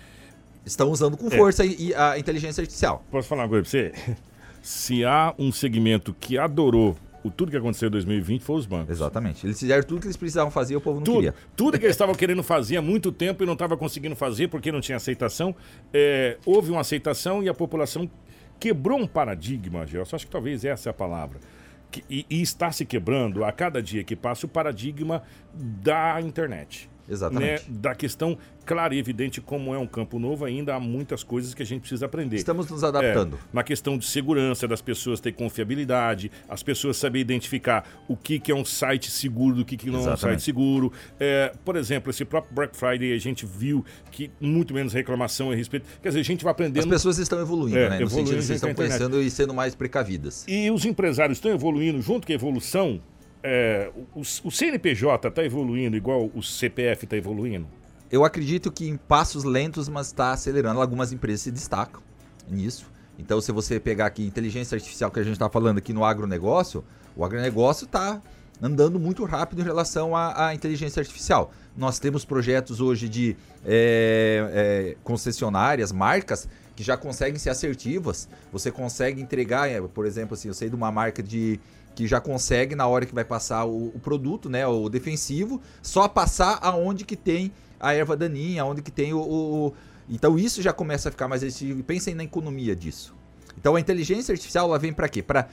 estão 0.64 0.90
usando 0.90 1.16
com 1.16 1.26
é. 1.28 1.36
força 1.36 1.64
é. 1.64 1.68
a 1.96 2.18
inteligência 2.18 2.60
artificial. 2.60 3.04
Posso 3.10 3.28
falar 3.28 3.42
uma 3.42 3.48
coisa 3.48 3.62
para 3.62 3.70
você? 3.70 4.16
Se 4.62 5.04
há 5.04 5.34
um 5.38 5.52
segmento 5.52 6.14
que 6.18 6.38
adorou 6.38 6.96
o 7.24 7.30
tudo 7.30 7.50
que 7.50 7.56
aconteceu 7.56 7.88
em 7.88 7.90
2020 7.90 8.42
foi 8.42 8.56
os 8.56 8.66
bancos. 8.66 8.90
Exatamente. 8.90 9.46
Eles 9.46 9.58
fizeram 9.58 9.82
tudo 9.82 10.00
que 10.02 10.06
eles 10.06 10.16
precisavam 10.16 10.50
fazer 10.50 10.74
e 10.74 10.76
o 10.76 10.80
povo 10.80 10.98
não 11.00 11.04
tudo, 11.04 11.14
queria. 11.16 11.34
Tudo 11.56 11.78
que 11.78 11.86
eles 11.86 11.96
estavam 11.96 12.14
querendo 12.14 12.42
fazer 12.42 12.76
há 12.76 12.82
muito 12.82 13.10
tempo 13.10 13.42
e 13.42 13.46
não 13.46 13.54
estava 13.54 13.78
conseguindo 13.78 14.14
fazer 14.14 14.48
porque 14.48 14.70
não 14.70 14.80
tinha 14.80 14.96
aceitação. 14.96 15.56
É, 15.92 16.36
houve 16.44 16.70
uma 16.70 16.82
aceitação 16.82 17.42
e 17.42 17.48
a 17.48 17.54
população 17.54 18.10
quebrou 18.60 18.98
um 18.98 19.06
paradigma, 19.06 19.86
Gelson. 19.86 20.16
Acho 20.16 20.26
que 20.26 20.32
talvez 20.32 20.66
essa 20.66 20.88
é 20.88 20.90
a 20.90 20.92
palavra. 20.92 21.40
Que, 21.90 22.04
e, 22.10 22.26
e 22.28 22.42
está 22.42 22.70
se 22.70 22.84
quebrando 22.84 23.42
a 23.42 23.50
cada 23.50 23.82
dia 23.82 24.04
que 24.04 24.14
passa 24.14 24.44
o 24.44 24.48
paradigma 24.48 25.22
da 25.54 26.20
internet. 26.20 26.90
Exatamente. 27.08 27.70
Né, 27.70 27.78
da 27.78 27.94
questão 27.94 28.38
claro 28.64 28.94
e 28.94 28.98
evidente, 28.98 29.40
como 29.40 29.74
é 29.74 29.78
um 29.78 29.86
campo 29.86 30.18
novo, 30.18 30.44
ainda 30.44 30.74
há 30.74 30.80
muitas 30.80 31.22
coisas 31.22 31.54
que 31.54 31.62
a 31.62 31.66
gente 31.66 31.80
precisa 31.80 32.06
aprender. 32.06 32.36
Estamos 32.36 32.68
nos 32.70 32.82
adaptando. 32.82 33.36
É, 33.36 33.38
na 33.52 33.62
questão 33.62 33.98
de 33.98 34.06
segurança, 34.06 34.66
das 34.66 34.80
pessoas 34.80 35.20
ter 35.20 35.32
confiabilidade, 35.32 36.30
as 36.48 36.62
pessoas 36.62 36.96
saber 36.96 37.20
identificar 37.20 37.86
o 38.08 38.16
que, 38.16 38.38
que 38.38 38.50
é 38.50 38.54
um 38.54 38.64
site 38.64 39.10
seguro 39.10 39.56
do 39.56 39.64
que, 39.64 39.76
que 39.76 39.90
não 39.90 40.00
Exatamente. 40.00 40.24
é 40.24 40.26
um 40.26 40.30
site 40.30 40.42
seguro. 40.42 40.92
É, 41.20 41.52
por 41.64 41.76
exemplo, 41.76 42.10
esse 42.10 42.24
próprio 42.24 42.54
Black 42.54 42.76
Friday, 42.76 43.12
a 43.12 43.18
gente 43.18 43.44
viu 43.46 43.84
que 44.10 44.30
muito 44.40 44.72
menos 44.72 44.92
reclamação 44.92 45.50
a 45.50 45.54
respeito. 45.54 45.86
Quer 46.02 46.08
dizer, 46.08 46.20
a 46.20 46.24
gente 46.24 46.42
vai 46.42 46.52
aprendendo. 46.52 46.82
As 46.82 46.88
pessoas 46.88 47.18
estão 47.18 47.40
evoluindo, 47.40 47.78
é, 47.78 47.90
né? 47.90 47.96
No 47.98 48.02
evoluindo 48.02 48.42
sentido, 48.42 48.54
estão 48.54 48.74
conhecendo 48.74 49.22
e 49.22 49.30
sendo 49.30 49.52
mais 49.52 49.74
precavidas. 49.74 50.44
E 50.48 50.70
os 50.70 50.84
empresários 50.84 51.38
estão 51.38 51.50
evoluindo 51.50 52.00
junto 52.00 52.26
com 52.26 52.32
a 52.32 52.34
evolução 52.34 53.00
é, 53.46 53.90
o, 54.14 54.20
o 54.20 54.50
CNPJ 54.50 55.28
está 55.28 55.44
evoluindo 55.44 55.94
igual 55.96 56.30
o 56.34 56.42
CPF 56.42 57.04
está 57.04 57.14
evoluindo? 57.14 57.68
Eu 58.10 58.24
acredito 58.24 58.72
que 58.72 58.88
em 58.88 58.96
passos 58.96 59.44
lentos, 59.44 59.86
mas 59.86 60.06
está 60.06 60.32
acelerando. 60.32 60.80
Algumas 60.80 61.12
empresas 61.12 61.42
se 61.42 61.50
destacam 61.50 62.02
nisso. 62.48 62.90
Então, 63.18 63.40
se 63.40 63.52
você 63.52 63.78
pegar 63.78 64.06
aqui 64.06 64.24
inteligência 64.24 64.76
artificial 64.76 65.10
que 65.10 65.20
a 65.20 65.22
gente 65.22 65.34
está 65.34 65.50
falando 65.50 65.76
aqui 65.76 65.92
no 65.92 66.04
agronegócio, 66.04 66.82
o 67.14 67.24
agronegócio 67.24 67.84
está 67.84 68.20
andando 68.62 68.98
muito 68.98 69.24
rápido 69.24 69.60
em 69.60 69.64
relação 69.64 70.16
à, 70.16 70.46
à, 70.48 70.54
inteligência 70.54 71.00
artificial. 71.00 71.52
Nós 71.76 71.98
temos 71.98 72.24
projetos 72.24 72.80
hoje 72.80 73.08
de 73.08 73.36
é, 73.64 74.94
é, 74.94 74.96
concessionárias, 75.04 75.92
marcas, 75.92 76.48
que 76.74 76.82
já 76.82 76.96
conseguem 76.96 77.38
ser 77.38 77.50
assertivas. 77.50 78.28
Você 78.52 78.70
consegue 78.70 79.20
entregar, 79.20 79.68
é, 79.68 79.80
por 79.82 80.06
exemplo, 80.06 80.34
assim, 80.34 80.48
eu 80.48 80.54
sei 80.54 80.68
de 80.70 80.74
uma 80.74 80.90
marca 80.90 81.22
de 81.22 81.60
que 81.94 82.06
já 82.06 82.20
consegue 82.20 82.74
na 82.74 82.86
hora 82.86 83.06
que 83.06 83.14
vai 83.14 83.24
passar 83.24 83.64
o, 83.64 83.88
o 83.88 83.98
produto, 84.00 84.48
né, 84.48 84.66
o 84.66 84.88
defensivo, 84.88 85.60
só 85.82 86.08
passar 86.08 86.58
aonde 86.60 87.04
que 87.04 87.16
tem 87.16 87.52
a 87.78 87.92
erva 87.92 88.16
daninha, 88.16 88.62
aonde 88.62 88.82
que 88.82 88.90
tem 88.90 89.12
o, 89.12 89.20
o 89.20 89.72
então 90.08 90.38
isso 90.38 90.60
já 90.60 90.72
começa 90.72 91.08
a 91.08 91.12
ficar 91.12 91.28
mais 91.28 91.42
pensem 91.86 92.14
na 92.14 92.24
economia 92.24 92.76
disso. 92.76 93.14
Então 93.58 93.76
a 93.76 93.80
inteligência 93.80 94.32
artificial 94.32 94.68
ela 94.68 94.78
vem 94.78 94.92
para 94.92 95.08
quê? 95.08 95.22
Para 95.22 95.48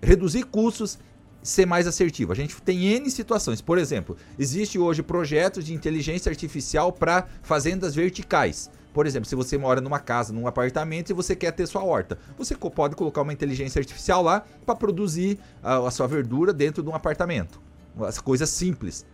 reduzir 0.00 0.44
custos, 0.44 0.98
ser 1.42 1.66
mais 1.66 1.86
assertivo. 1.86 2.32
A 2.32 2.34
gente 2.34 2.60
tem 2.62 2.86
N 2.86 3.10
situações. 3.10 3.60
Por 3.60 3.78
exemplo, 3.78 4.16
existe 4.38 4.78
hoje 4.78 5.02
projetos 5.02 5.64
de 5.64 5.74
inteligência 5.74 6.30
artificial 6.30 6.92
para 6.92 7.26
fazendas 7.42 7.94
verticais. 7.94 8.70
Por 8.92 9.06
exemplo, 9.06 9.28
se 9.28 9.34
você 9.34 9.56
mora 9.56 9.80
numa 9.80 9.98
casa, 9.98 10.32
num 10.32 10.46
apartamento 10.46 11.10
e 11.10 11.12
você 11.12 11.36
quer 11.36 11.52
ter 11.52 11.66
sua 11.66 11.84
horta, 11.84 12.18
você 12.36 12.54
pode 12.56 12.96
colocar 12.96 13.22
uma 13.22 13.32
inteligência 13.32 13.78
artificial 13.78 14.22
lá 14.22 14.44
para 14.66 14.74
produzir 14.74 15.38
a, 15.62 15.76
a, 15.86 15.90
sua 15.90 16.06
verdura 16.06 16.52
dentro 16.52 16.82
de 16.82 16.88
um 16.88 16.94
apartamento. 16.94 17.60
As 18.00 18.18
coisas 18.18 18.50
simples. 18.50 19.04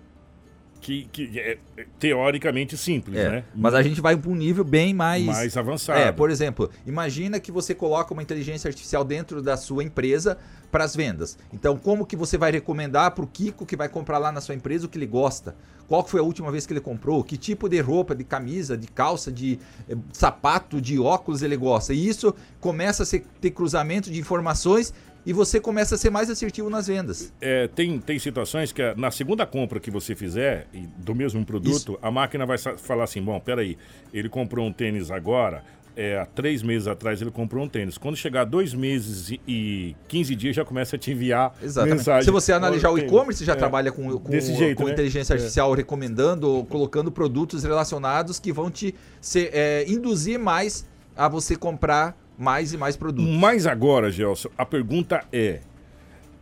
Que, 0.81 1.09
que 1.11 1.39
é, 1.39 1.59
é 1.77 1.87
teoricamente 1.99 2.77
simples, 2.77 3.19
é, 3.19 3.29
né? 3.29 3.45
Mas 3.55 3.75
a 3.75 3.83
gente 3.83 4.01
vai 4.01 4.17
para 4.17 4.31
um 4.31 4.35
nível 4.35 4.65
bem 4.65 4.95
mais... 4.95 5.25
Mais 5.25 5.57
avançado. 5.57 5.99
É, 5.99 6.13
por 6.13 6.31
exemplo, 6.31 6.71
imagina 6.87 7.41
que 7.41 7.51
você 7.51 7.75
coloca 7.75 8.13
uma 8.13 8.23
inteligência 8.23 8.69
artificial 8.69 9.05
dentro 9.05 9.43
da 9.43 9.57
sua 9.57 9.83
empresa 9.83 10.39
para 10.71 10.85
as 10.85 10.95
vendas. 10.95 11.39
Então, 11.53 11.77
como 11.77 12.07
que 12.07 12.17
você 12.17 12.37
vai 12.37 12.53
recomendar 12.53 13.13
para 13.13 13.25
o 13.25 13.27
Kiko 13.27 13.65
que 13.65 13.77
vai 13.77 13.89
comprar 13.89 14.19
lá 14.19 14.31
na 14.31 14.41
sua 14.41 14.55
empresa 14.55 14.87
o 14.87 14.89
que 14.89 14.99
ele 14.99 15.07
gosta? 15.07 15.57
Qual 15.89 16.05
foi 16.07 16.21
a 16.21 16.23
última 16.23 16.51
vez 16.51 16.67
que 16.67 16.73
ele 16.73 16.81
comprou? 16.81 17.23
Que 17.23 17.37
tipo 17.37 17.69
de 17.69 17.81
roupa, 17.81 18.15
de 18.15 18.25
camisa, 18.25 18.77
de 18.77 18.89
calça, 18.89 19.31
de 19.31 19.59
eh, 19.89 19.97
sapato, 20.13 20.81
de 20.81 20.99
óculos 20.99 21.43
ele 21.43 21.57
gosta? 21.57 21.95
E 21.95 22.09
isso 22.09 22.35
começa 22.61 23.05
a 23.05 23.21
ter 23.41 23.51
cruzamento 23.51 24.11
de 24.11 24.19
informações 24.19 24.93
e 25.27 25.33
você 25.33 25.59
começa 25.59 25.97
a 25.97 25.99
ser 25.99 26.09
mais 26.09 26.31
assertivo 26.31 26.71
nas 26.71 26.87
vendas. 26.87 27.33
É, 27.41 27.67
tem, 27.67 27.99
tem 27.99 28.19
situações 28.19 28.73
que 28.73 28.95
na 28.95 29.11
segunda 29.11 29.45
compra 29.45 29.81
que 29.81 29.91
você 29.91 30.15
fizer 30.15 30.69
do 30.99 31.15
mesmo 31.15 31.45
produto, 31.45 31.93
Isso. 31.93 31.99
a 32.01 32.11
máquina 32.11 32.47
vai 32.47 32.57
falar 32.57 33.05
assim: 33.05 33.21
bom, 33.21 33.39
peraí, 33.41 33.77
ele 34.15 34.29
comprou 34.29 34.65
um 34.65 34.73
tênis 34.73 35.11
agora, 35.11 35.65
é, 35.97 36.19
há 36.19 36.27
três 36.27 36.63
meses 36.63 36.87
atrás 36.87 37.21
ele 37.21 37.31
comprou 37.31 37.65
um 37.65 37.69
tênis. 37.69 37.97
Quando 37.99 38.17
chegar 38.17 38.45
dois 38.45 38.75
meses 38.75 39.37
e 39.49 39.97
15 40.07 40.37
dias, 40.37 40.57
já 40.57 40.65
começa 40.65 40.95
a 40.95 40.99
te 40.99 41.11
enviar 41.11 41.55
Exatamente. 41.61 41.97
mensagem. 41.97 42.25
Se 42.25 42.31
você 42.31 42.53
analisar 42.53 42.91
o 42.91 42.99
e-commerce, 42.99 43.45
já 43.45 43.55
é. 43.55 43.57
trabalha 43.57 43.91
com, 43.91 44.19
com, 44.19 44.41
jeito, 44.41 44.77
com 44.77 44.85
né? 44.85 44.93
inteligência 44.93 45.33
é. 45.33 45.35
artificial 45.35 45.73
é. 45.73 45.77
recomendando, 45.79 46.65
colocando 46.69 47.11
produtos 47.11 47.65
relacionados 47.65 48.39
que 48.39 48.53
vão 48.53 48.71
te 48.71 48.95
é, 49.35 49.87
induzir 49.89 50.39
mais 50.39 50.87
a 51.17 51.29
você 51.29 51.57
comprar 51.57 52.15
mais 52.39 52.73
e 52.73 52.77
mais 52.77 52.97
produtos. 52.97 53.35
Mas 53.35 53.67
agora, 53.67 54.11
Gelson, 54.11 54.49
a 54.57 54.67
pergunta 54.67 55.25
é, 55.33 55.61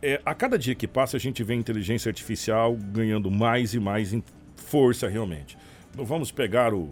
é, 0.01 0.21
a 0.25 0.33
cada 0.33 0.57
dia 0.57 0.75
que 0.75 0.87
passa 0.87 1.17
a 1.17 1.19
gente 1.19 1.43
vê 1.43 1.53
a 1.53 1.57
inteligência 1.57 2.09
artificial 2.09 2.75
ganhando 2.75 3.31
mais 3.31 3.73
e 3.73 3.79
mais 3.79 4.15
força 4.55 5.07
realmente. 5.07 5.57
Então, 5.91 6.05
vamos 6.05 6.31
pegar 6.31 6.73
o 6.73 6.89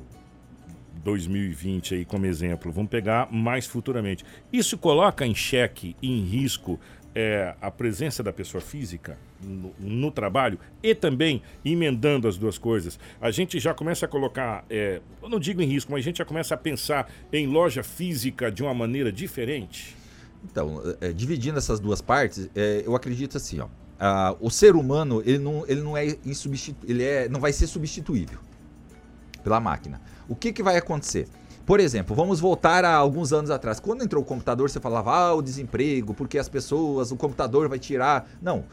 2020 1.04 1.96
aí 1.96 2.06
como 2.06 2.26
exemplo, 2.26 2.72
vamos 2.72 2.90
pegar 2.90 3.32
mais 3.32 3.66
futuramente. 3.66 4.24
Isso 4.52 4.78
coloca 4.78 5.26
em 5.26 5.36
xeque, 5.36 5.96
em 6.02 6.22
risco, 6.22 6.80
é, 7.14 7.56
a 7.62 7.70
presença 7.70 8.24
da 8.24 8.32
pessoa 8.32 8.62
física 8.62 9.18
no, 9.44 9.74
no, 9.80 10.12
trabalho 10.12 10.60
e 10.82 10.96
também 10.96 11.42
emendando 11.64 12.28
as 12.28 12.38
duas 12.38 12.58
coisas. 12.58 13.00
A 13.22 13.32
gente 13.32 13.60
já 13.60 13.74
começa 13.74 14.06
a 14.06 14.10
colocar, 14.10 14.66
é, 14.70 15.02
eu 15.22 15.30
não 15.30 15.40
digo 15.40 15.62
em 15.62 15.66
risco, 15.66 15.92
mas 15.92 16.00
a 16.00 16.04
gente 16.04 16.18
já 16.18 16.26
começa 16.26 16.56
a 16.56 16.58
pensar 16.58 17.12
em 17.32 17.48
loja 17.48 17.84
física 17.84 18.52
de 18.52 18.64
uma 18.64 18.74
maneira 18.74 19.12
diferente. 19.12 19.96
Então, 20.44 20.82
é, 21.00 21.12
dividindo 21.12 21.58
essas 21.58 21.80
duas 21.80 22.02
partes, 22.02 22.50
é, 22.56 22.84
eu 22.86 22.96
acredito 22.96 23.38
assim, 23.38 23.60
ó, 23.60 23.68
a, 24.00 24.36
o 24.40 24.50
ser 24.50 24.76
humano 24.76 25.22
ele 25.26 25.40
não, 25.40 25.64
ele 25.68 25.82
não 25.82 25.96
é 25.96 26.18
insubstitu 26.26 26.86
ele 26.86 27.04
é, 27.04 27.30
não 27.30 27.40
vai 27.40 27.54
ser 27.54 27.68
substituível 27.68 28.40
pela 29.44 29.60
máquina. 29.60 30.02
O 30.28 30.36
que, 30.36 30.52
que 30.52 30.64
vai 30.64 30.78
acontecer? 30.78 31.28
Por 31.66 31.80
exemplo, 31.80 32.16
vamos 32.16 32.40
voltar 32.40 32.84
a 32.84 32.94
alguns 32.94 33.32
anos 33.32 33.50
atrás. 33.50 33.80
Quando 33.80 34.04
entrou 34.04 34.22
o 34.22 34.26
computador, 34.26 34.70
você 34.70 34.80
falava, 34.80 35.14
ah, 35.14 35.34
o 35.34 35.42
desemprego, 35.42 36.14
porque 36.14 36.38
as 36.38 36.50
pessoas, 36.50 37.12
o 37.12 37.16
computador 37.16 37.70
vai 37.70 37.80
tirar. 37.80 38.30
Não. 38.42 38.66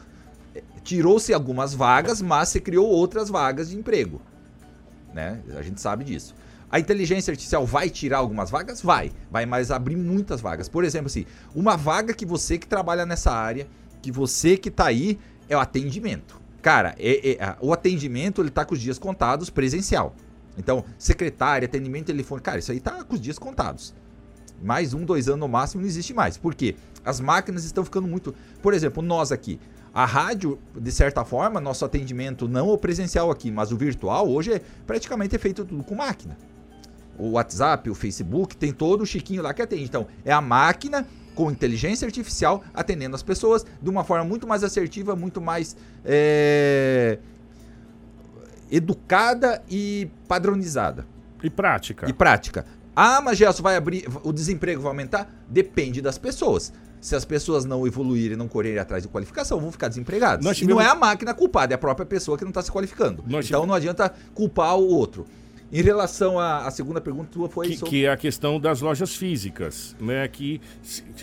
Tirou-se 0.83 1.33
algumas 1.33 1.73
vagas, 1.73 2.21
mas 2.21 2.49
se 2.49 2.59
criou 2.59 2.87
outras 2.87 3.29
vagas 3.29 3.69
de 3.69 3.77
emprego. 3.77 4.21
Né? 5.13 5.41
A 5.55 5.61
gente 5.61 5.79
sabe 5.79 6.03
disso. 6.03 6.35
A 6.69 6.79
inteligência 6.79 7.31
artificial 7.31 7.65
vai 7.65 7.89
tirar 7.89 8.19
algumas 8.19 8.49
vagas? 8.49 8.81
Vai. 8.81 9.11
Vai, 9.29 9.45
mas 9.45 9.71
abrir 9.71 9.97
muitas 9.97 10.39
vagas. 10.39 10.69
Por 10.69 10.83
exemplo, 10.83 11.07
assim, 11.07 11.25
uma 11.53 11.75
vaga 11.75 12.13
que 12.13 12.25
você 12.25 12.57
que 12.57 12.65
trabalha 12.65 13.05
nessa 13.05 13.31
área, 13.31 13.67
que 14.01 14.11
você 14.11 14.57
que 14.57 14.69
está 14.69 14.85
aí, 14.85 15.19
é 15.49 15.55
o 15.55 15.59
atendimento. 15.59 16.39
Cara, 16.61 16.95
é, 16.97 17.31
é, 17.31 17.55
o 17.59 17.73
atendimento 17.73 18.41
ele 18.41 18.49
tá 18.49 18.63
com 18.63 18.73
os 18.73 18.79
dias 18.79 18.97
contados 18.97 19.49
presencial. 19.49 20.15
Então, 20.57 20.85
secretária, 20.97 21.65
atendimento 21.65 22.07
telefone, 22.07 22.41
cara, 22.41 22.59
isso 22.59 22.71
aí 22.71 22.79
tá 22.79 23.03
com 23.03 23.15
os 23.15 23.21
dias 23.21 23.37
contados. 23.37 23.93
Mais 24.61 24.93
um, 24.93 25.03
dois 25.03 25.27
anos 25.27 25.39
no 25.39 25.47
máximo 25.47 25.81
não 25.81 25.89
existe 25.89 26.13
mais. 26.13 26.37
Por 26.37 26.53
quê? 26.53 26.75
As 27.03 27.19
máquinas 27.19 27.65
estão 27.65 27.83
ficando 27.83 28.07
muito. 28.07 28.33
Por 28.61 28.73
exemplo, 28.73 29.01
nós 29.01 29.31
aqui. 29.31 29.59
A 29.93 30.05
rádio, 30.05 30.57
de 30.73 30.91
certa 30.91 31.25
forma, 31.25 31.59
nosso 31.59 31.83
atendimento 31.83 32.47
não 32.47 32.69
o 32.69 32.77
presencial 32.77 33.29
aqui, 33.29 33.51
mas 33.51 33.71
o 33.71 33.77
virtual, 33.77 34.29
hoje 34.29 34.53
é 34.53 34.61
praticamente 34.87 35.35
é 35.35 35.39
feito 35.39 35.65
tudo 35.65 35.83
com 35.83 35.95
máquina. 35.95 36.37
O 37.17 37.31
WhatsApp, 37.31 37.89
o 37.89 37.95
Facebook, 37.95 38.55
tem 38.55 38.71
todo 38.71 39.01
o 39.01 39.05
chiquinho 39.05 39.41
lá 39.41 39.53
que 39.53 39.61
atende. 39.61 39.83
Então, 39.83 40.07
é 40.23 40.31
a 40.31 40.39
máquina 40.39 41.05
com 41.35 41.51
inteligência 41.51 42.05
artificial 42.05 42.63
atendendo 42.73 43.15
as 43.15 43.23
pessoas 43.23 43.65
de 43.81 43.89
uma 43.89 44.03
forma 44.03 44.23
muito 44.23 44.47
mais 44.47 44.63
assertiva, 44.63 45.15
muito 45.15 45.41
mais 45.41 45.75
é, 46.05 47.19
educada 48.71 49.61
e 49.69 50.09
padronizada. 50.27 51.05
E 51.43 51.49
prática. 51.49 52.09
E 52.09 52.13
prática. 52.13 52.65
Ah, 52.95 53.21
mas 53.21 53.37
Gelson, 53.37 53.63
vai 53.63 53.75
abrir, 53.75 54.05
o 54.23 54.31
desemprego 54.31 54.81
vai 54.81 54.91
aumentar? 54.91 55.29
Depende 55.49 56.01
das 56.01 56.17
pessoas. 56.17 56.71
Se 57.01 57.15
as 57.15 57.25
pessoas 57.25 57.65
não 57.65 57.85
evoluírem, 57.85 58.37
não 58.37 58.47
correrem 58.47 58.77
atrás 58.79 59.01
de 59.01 59.09
qualificação, 59.09 59.59
vão 59.59 59.71
ficar 59.71 59.87
desempregadas. 59.87 60.45
Tivemos... 60.55 60.61
E 60.61 60.67
não 60.67 60.79
é 60.79 60.85
a 60.87 60.95
máquina 60.95 61.33
culpada, 61.33 61.73
é 61.73 61.75
a 61.75 61.77
própria 61.77 62.05
pessoa 62.05 62.37
que 62.37 62.43
não 62.43 62.51
está 62.51 62.61
se 62.61 62.71
qualificando. 62.71 63.23
Nós 63.23 63.45
então 63.45 63.61
tivemos... 63.61 63.67
não 63.67 63.73
adianta 63.73 64.13
culpar 64.33 64.77
o 64.77 64.87
outro. 64.87 65.25
Em 65.71 65.81
relação 65.81 66.37
à, 66.37 66.67
à, 66.67 66.71
segunda 66.71 66.99
pergunta 66.99 67.29
tua 67.31 67.47
foi 67.47 67.69
que, 67.69 67.77
sobre... 67.77 67.89
que 67.89 68.05
é 68.05 68.11
a 68.11 68.17
questão 68.17 68.59
das 68.59 68.81
lojas 68.81 69.15
físicas, 69.15 69.95
né? 70.01 70.27
Que 70.27 70.59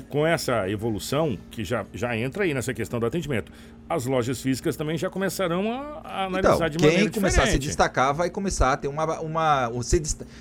com 0.08 0.26
essa 0.26 0.68
evolução 0.70 1.38
que 1.50 1.62
já, 1.62 1.84
já 1.92 2.16
entra 2.16 2.44
aí 2.44 2.54
nessa 2.54 2.72
questão 2.72 2.98
do 2.98 3.04
atendimento, 3.04 3.52
as 3.86 4.06
lojas 4.06 4.40
físicas 4.40 4.74
também 4.74 4.96
já 4.96 5.10
começarão 5.10 5.70
a, 5.70 6.00
a 6.02 6.24
analisar 6.24 6.54
então, 6.54 6.70
de 6.70 6.78
maneira 6.78 7.02
quem 7.02 7.12
começar 7.12 7.42
diferente. 7.42 7.48
a 7.48 7.52
se 7.52 7.58
destacar 7.58 8.14
vai 8.14 8.30
começar 8.30 8.72
a 8.72 8.76
ter 8.78 8.88
uma 8.88 9.20
uma 9.20 9.68
você 9.68 10.00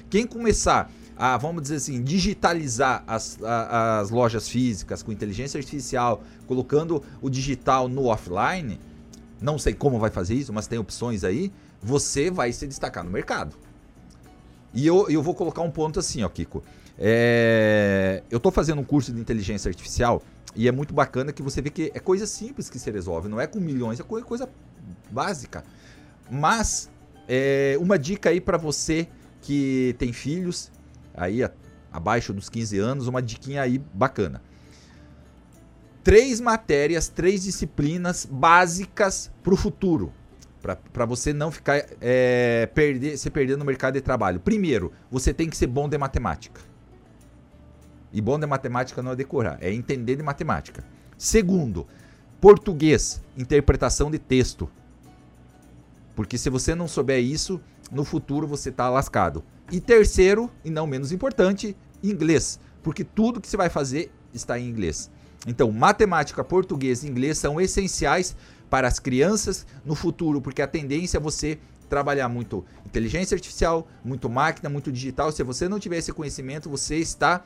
quem 0.09 0.25
começar 0.25 0.89
a 1.17 1.37
vamos 1.37 1.61
dizer 1.61 1.75
assim 1.75 2.03
digitalizar 2.03 3.03
as, 3.07 3.41
a, 3.43 3.99
as 3.99 4.09
lojas 4.09 4.47
físicas 4.47 5.01
com 5.01 5.11
inteligência 5.11 5.57
artificial, 5.57 6.23
colocando 6.45 7.03
o 7.21 7.29
digital 7.29 7.87
no 7.87 8.05
offline, 8.05 8.79
não 9.41 9.57
sei 9.57 9.73
como 9.73 9.99
vai 9.99 10.09
fazer 10.09 10.35
isso, 10.35 10.53
mas 10.53 10.67
tem 10.67 10.77
opções 10.79 11.23
aí, 11.23 11.51
você 11.81 12.29
vai 12.29 12.51
se 12.51 12.67
destacar 12.67 13.03
no 13.03 13.09
mercado. 13.09 13.55
E 14.73 14.85
eu, 14.85 15.09
eu 15.09 15.23
vou 15.23 15.33
colocar 15.33 15.61
um 15.61 15.71
ponto 15.71 15.99
assim, 15.99 16.23
ó, 16.23 16.29
Kiko. 16.29 16.63
É, 16.99 18.23
eu 18.29 18.37
estou 18.37 18.51
fazendo 18.51 18.81
um 18.81 18.83
curso 18.83 19.11
de 19.13 19.19
inteligência 19.19 19.69
artificial 19.69 20.21
e 20.55 20.67
é 20.67 20.71
muito 20.71 20.93
bacana 20.93 21.31
que 21.31 21.43
você 21.43 21.61
vê 21.61 21.69
que 21.69 21.91
é 21.93 21.99
coisa 21.99 22.25
simples 22.25 22.69
que 22.69 22.79
se 22.79 22.89
resolve, 22.89 23.29
não 23.29 23.39
é 23.39 23.45
com 23.45 23.59
milhões, 23.59 23.99
é 23.99 24.03
coisa 24.03 24.49
básica. 25.11 25.63
Mas 26.29 26.89
é, 27.27 27.77
uma 27.79 27.99
dica 27.99 28.29
aí 28.29 28.41
para 28.41 28.57
você 28.57 29.07
que 29.41 29.95
tem 29.99 30.11
filhos, 30.11 30.71
aí 31.17 31.41
abaixo 31.91 32.33
dos 32.33 32.47
15 32.47 32.77
anos, 32.77 33.07
uma 33.07 33.21
diquinha 33.21 33.61
aí 33.61 33.79
bacana. 33.93 34.41
Três 36.03 36.39
matérias, 36.39 37.09
três 37.09 37.43
disciplinas 37.43 38.25
básicas 38.25 39.29
para 39.43 39.53
o 39.53 39.57
futuro 39.57 40.13
para 40.91 41.05
você 41.05 41.33
não 41.33 41.51
ficar 41.51 41.85
é, 42.01 42.65
perder, 42.73 43.17
se 43.17 43.29
perder 43.29 43.57
no 43.57 43.65
mercado 43.65 43.93
de 43.93 44.01
trabalho. 44.01 44.39
Primeiro, 44.39 44.91
você 45.09 45.33
tem 45.33 45.49
que 45.49 45.55
ser 45.55 45.67
bom 45.67 45.87
de 45.87 45.97
matemática. 45.97 46.61
E 48.11 48.21
bom 48.21 48.39
de 48.39 48.45
matemática 48.45 49.01
não 49.01 49.11
é 49.11 49.15
decorar, 49.15 49.57
é 49.61 49.71
entender 49.71 50.15
de 50.15 50.23
matemática. 50.23 50.83
Segundo, 51.17 51.87
português, 52.41 53.21
interpretação 53.37 54.09
de 54.09 54.19
texto. 54.19 54.69
Porque 56.15 56.37
se 56.37 56.49
você 56.49 56.73
não 56.73 56.87
souber 56.87 57.19
isso, 57.19 57.61
no 57.91 58.03
futuro 58.03 58.47
você 58.47 58.69
está 58.69 58.89
lascado. 58.89 59.43
E 59.71 59.79
terceiro, 59.79 60.49
e 60.63 60.69
não 60.69 60.87
menos 60.87 61.11
importante, 61.11 61.75
inglês. 62.03 62.59
Porque 62.81 63.03
tudo 63.03 63.41
que 63.41 63.47
você 63.47 63.57
vai 63.57 63.69
fazer 63.69 64.11
está 64.33 64.57
em 64.59 64.67
inglês. 64.67 65.09
Então, 65.45 65.71
matemática, 65.71 66.43
português 66.43 67.03
e 67.03 67.07
inglês 67.07 67.37
são 67.37 67.59
essenciais 67.59 68.35
para 68.69 68.87
as 68.87 68.99
crianças 68.99 69.65
no 69.85 69.95
futuro, 69.95 70.41
porque 70.41 70.61
a 70.61 70.67
tendência 70.67 71.17
é 71.17 71.19
você 71.19 71.57
trabalhar 71.89 72.27
muito 72.27 72.65
inteligência 72.85 73.35
artificial, 73.35 73.87
muito 74.03 74.29
máquina, 74.29 74.69
muito 74.69 74.91
digital. 74.91 75.31
Se 75.31 75.41
você 75.43 75.69
não 75.69 75.79
tiver 75.79 75.97
esse 75.97 76.11
conhecimento, 76.11 76.69
você 76.69 76.97
está 76.97 77.43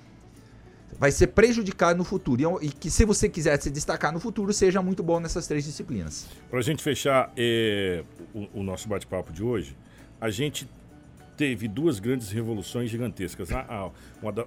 vai 1.00 1.12
ser 1.12 1.28
prejudicado 1.28 1.98
no 1.98 2.04
futuro. 2.04 2.60
E, 2.62 2.70
que 2.70 2.90
se 2.90 3.06
você 3.06 3.30
quiser 3.30 3.60
se 3.62 3.70
destacar 3.70 4.12
no 4.12 4.20
futuro, 4.20 4.52
seja 4.54 4.82
muito 4.82 5.02
bom 5.02 5.20
nessas 5.20 5.48
três 5.48 5.64
disciplinas. 5.64 6.28
Para 6.50 6.60
a 6.60 6.62
gente 6.62 6.84
fechar 6.84 7.32
é, 7.38 8.04
o, 8.34 8.60
o, 8.60 8.64
nosso 8.64 8.88
bate-papo 8.88 9.32
de 9.32 9.44
hoje, 9.44 9.76
a 10.20 10.30
gente 10.30 10.70
teve 11.42 11.68
duas 11.68 12.00
grandes 12.00 12.30
revoluções 12.30 12.92
gigantescas. 12.92 13.52
A, 13.52 13.62
a, 13.62 13.90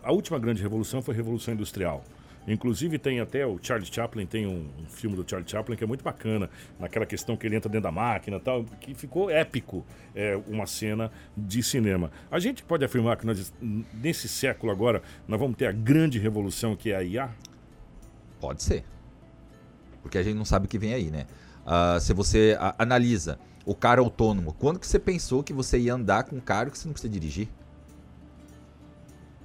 a 0.05 0.13
última 0.13 0.39
grande 0.39 0.63
revolução 0.63 1.03
foi 1.03 1.13
a 1.13 1.17
Revolução 1.17 1.53
Industrial. 1.53 2.05
Inclusive 2.47 3.01
tem 3.01 3.19
até 3.19 3.45
o 3.45 3.59
Charlie 3.61 3.93
Chaplin, 3.93 4.25
tem 4.27 4.47
um, 4.47 4.71
um, 4.79 4.87
filme 4.87 5.17
do 5.17 5.29
Charlie 5.29 5.51
Chaplin 5.51 5.75
que 5.75 5.83
é 5.83 5.87
muito 5.89 6.05
bacana, 6.05 6.49
naquela 6.79 7.05
questão 7.05 7.37
que 7.37 7.49
ele 7.49 7.57
entra 7.57 7.69
dentro 7.69 7.83
da 7.83 7.91
máquina 7.91 8.39
tal, 8.39 8.63
que 8.81 8.95
ficou 8.95 9.29
épico 9.29 9.85
é, 10.15 10.41
uma 10.47 10.67
cena 10.67 11.11
de 11.37 11.65
cinema. 11.65 12.13
A 12.31 12.39
gente 12.39 12.63
pode 12.63 12.85
afirmar 12.85 13.17
que 13.17 13.27
nós, 13.27 13.53
nesse 13.61 14.29
século 14.29 14.71
agora, 14.71 15.03
nós 15.27 15.41
vamos 15.41 15.57
ter 15.57 15.67
a 15.67 15.73
grande 15.73 16.21
revolução 16.21 16.77
que 16.77 16.93
é 16.93 16.97
a 16.97 17.03
IA? 17.03 17.29
Pode 18.39 18.63
ser. 18.63 18.85
Porque 20.01 20.17
a 20.17 20.23
gente 20.23 20.37
não 20.37 20.45
sabe 20.45 20.67
o 20.67 20.69
que 20.69 20.79
vem 20.79 20.95
aí, 20.95 21.11
né? 21.11 21.27
Uh, 21.67 21.99
se 21.99 22.15
você 22.15 22.55
uh, 22.55 22.73
analisa 22.79 23.37
o 23.65 23.75
carro 23.75 24.03
autônomo, 24.03 24.55
quando 24.59 24.79
que 24.79 24.87
você 24.87 24.99
pensou 24.99 25.43
que 25.43 25.53
você 25.53 25.79
ia 25.79 25.95
andar 25.95 26.25
com 26.25 26.37
um 26.37 26.41
carro 26.41 26.71
que 26.71 26.79
você 26.79 26.87
não 26.87 26.93
precisa 26.93 27.13
dirigir? 27.13 27.49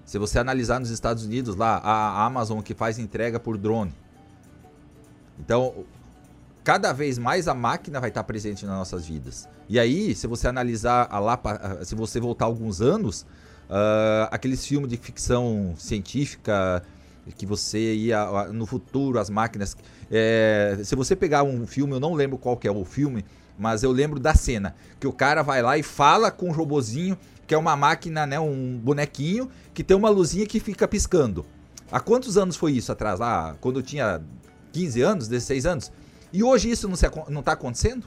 Se 0.05 0.17
você 0.17 0.39
analisar 0.39 0.79
nos 0.79 0.89
Estados 0.89 1.23
Unidos 1.23 1.55
lá, 1.55 1.77
a 1.77 2.25
Amazon 2.25 2.61
que 2.61 2.73
faz 2.73 2.97
entrega 2.97 3.39
por 3.39 3.57
drone. 3.57 3.93
Então, 5.39 5.85
cada 6.63 6.91
vez 6.91 7.17
mais 7.17 7.47
a 7.47 7.53
máquina 7.53 7.99
vai 7.99 8.09
estar 8.09 8.23
presente 8.23 8.65
nas 8.65 8.75
nossas 8.75 9.05
vidas. 9.05 9.47
E 9.69 9.79
aí, 9.79 10.15
se 10.15 10.25
você 10.25 10.47
analisar 10.47 11.07
a 11.11 11.19
lá, 11.19 11.39
se 11.83 11.93
você 11.93 12.19
voltar 12.19 12.45
alguns 12.45 12.81
anos, 12.81 13.21
uh, 13.69 14.27
aqueles 14.31 14.65
filmes 14.65 14.89
de 14.89 14.97
ficção 14.97 15.75
científica 15.77 16.83
que 17.35 17.45
você 17.45 17.93
ia 17.93 18.47
no 18.51 18.65
futuro, 18.65 19.19
as 19.19 19.29
máquinas. 19.29 19.77
É, 20.09 20.79
se 20.83 20.95
você 20.95 21.15
pegar 21.15 21.43
um 21.43 21.67
filme, 21.67 21.93
eu 21.93 21.99
não 21.99 22.13
lembro 22.13 22.37
qual 22.37 22.57
que 22.57 22.67
é 22.67 22.71
o 22.71 22.83
filme, 22.83 23.23
mas 23.59 23.83
eu 23.83 23.91
lembro 23.91 24.19
da 24.19 24.33
cena 24.33 24.75
que 24.99 25.05
o 25.05 25.11
cara 25.11 25.43
vai 25.43 25.61
lá 25.61 25.77
e 25.77 25.83
fala 25.83 26.31
com 26.31 26.49
o 26.49 26.53
robozinho 26.53 27.17
que 27.45 27.53
é 27.53 27.57
uma 27.57 27.75
máquina, 27.75 28.27
né, 28.27 28.39
um 28.39 28.77
bonequinho 28.77 29.49
que 29.73 29.83
tem 29.83 29.97
uma 29.97 30.09
luzinha 30.09 30.45
que 30.45 30.59
fica 30.59 30.87
piscando. 30.87 31.43
Há 31.91 31.99
quantos 31.99 32.37
anos 32.37 32.55
foi 32.55 32.73
isso 32.73 32.91
atrás? 32.91 33.19
Lá, 33.19 33.55
quando 33.59 33.79
eu 33.79 33.83
tinha 33.83 34.21
15 34.71 35.01
anos, 35.01 35.27
16 35.27 35.65
anos? 35.65 35.91
E 36.31 36.43
hoje 36.43 36.69
isso 36.69 36.87
não 36.87 37.39
está 37.39 37.53
acontecendo? 37.53 38.05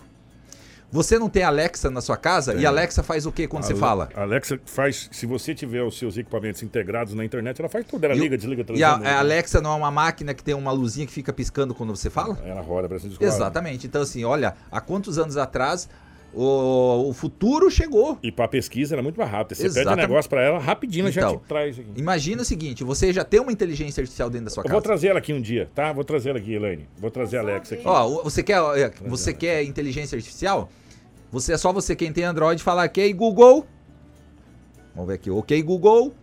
Você 0.92 1.18
não 1.18 1.30
tem 1.30 1.42
Alexa 1.42 1.90
na 1.90 2.02
sua 2.02 2.18
casa? 2.18 2.52
É. 2.52 2.58
E 2.58 2.66
Alexa 2.66 3.02
faz 3.02 3.25
o 3.25 3.32
que 3.32 3.49
quando 3.49 3.64
a 3.64 3.66
você 3.66 3.75
fala? 3.75 4.11
Alexa 4.14 4.61
faz, 4.66 5.08
se 5.11 5.25
você 5.25 5.54
tiver 5.54 5.82
os 5.82 5.99
seus 5.99 6.18
equipamentos 6.18 6.62
integrados 6.62 7.14
na 7.14 7.25
internet, 7.25 7.58
ela 7.58 7.68
faz 7.70 7.87
tudo. 7.87 8.04
Ela 8.04 8.14
e 8.14 8.18
liga, 8.18 8.37
desliga, 8.37 8.62
E 8.75 8.84
a, 8.84 8.90
a, 8.90 9.18
Alexa 9.20 9.62
não 9.62 9.72
é 9.72 9.76
uma 9.76 9.90
máquina 9.90 10.34
que 10.34 10.44
tem 10.44 10.54
uma 10.54 10.70
luzinha 10.70 11.06
que 11.06 11.12
fica 11.12 11.32
piscando 11.32 11.75
quando 11.75 11.96
você 11.96 12.11
fala? 12.11 12.38
Ela 12.44 12.61
roda 12.61 12.90
para 12.90 12.99
Exatamente. 13.18 13.87
Então, 13.87 14.02
assim, 14.02 14.22
olha, 14.22 14.54
há 14.70 14.82
quantos 14.82 15.18
anos 15.18 15.38
atrás 15.38 15.88
o, 16.34 17.08
o 17.08 17.12
futuro 17.12 17.70
chegou. 17.70 18.18
E 18.22 18.32
para 18.32 18.48
pesquisa 18.48 18.94
era 18.94 19.02
muito 19.02 19.18
mais 19.18 19.30
rápido. 19.30 19.56
Você 19.56 19.66
Exatamente. 19.66 19.96
pede 19.96 20.06
um 20.06 20.08
negócio 20.08 20.30
para 20.30 20.42
ela, 20.42 20.58
rapidinho 20.58 21.08
então, 21.08 21.30
já 21.32 21.36
te 21.38 21.46
traz. 21.46 21.78
Aqui. 21.78 21.88
Imagina 21.96 22.42
o 22.42 22.44
seguinte: 22.44 22.82
você 22.84 23.12
já 23.12 23.24
tem 23.24 23.40
uma 23.40 23.52
inteligência 23.52 24.00
artificial 24.00 24.30
dentro 24.30 24.46
da 24.46 24.50
sua 24.50 24.62
Eu 24.62 24.64
casa. 24.64 24.74
Vou 24.74 24.82
trazer 24.82 25.08
ela 25.08 25.18
aqui 25.18 25.32
um 25.32 25.40
dia, 25.40 25.68
tá? 25.74 25.92
Vou 25.92 26.04
trazer 26.04 26.30
ela 26.30 26.38
aqui, 26.38 26.54
Elaine. 26.54 26.88
Vou 26.98 27.10
trazer 27.10 27.38
a 27.38 27.40
Alexa 27.40 27.74
aqui. 27.74 27.84
Ó, 27.86 28.22
você 28.22 28.42
quer, 28.42 28.60
você 29.06 29.34
quer 29.34 29.62
inteligência 29.62 30.16
artificial? 30.16 30.70
Você 31.30 31.52
é 31.52 31.58
só 31.58 31.72
você 31.72 31.94
quem 31.94 32.12
tem 32.12 32.24
Android 32.24 32.62
falar 32.62 32.84
ok 32.84 33.12
Google. 33.12 33.66
Vamos 34.94 35.08
ver 35.08 35.14
aqui, 35.14 35.30
ok 35.30 35.62
Google. 35.62 36.14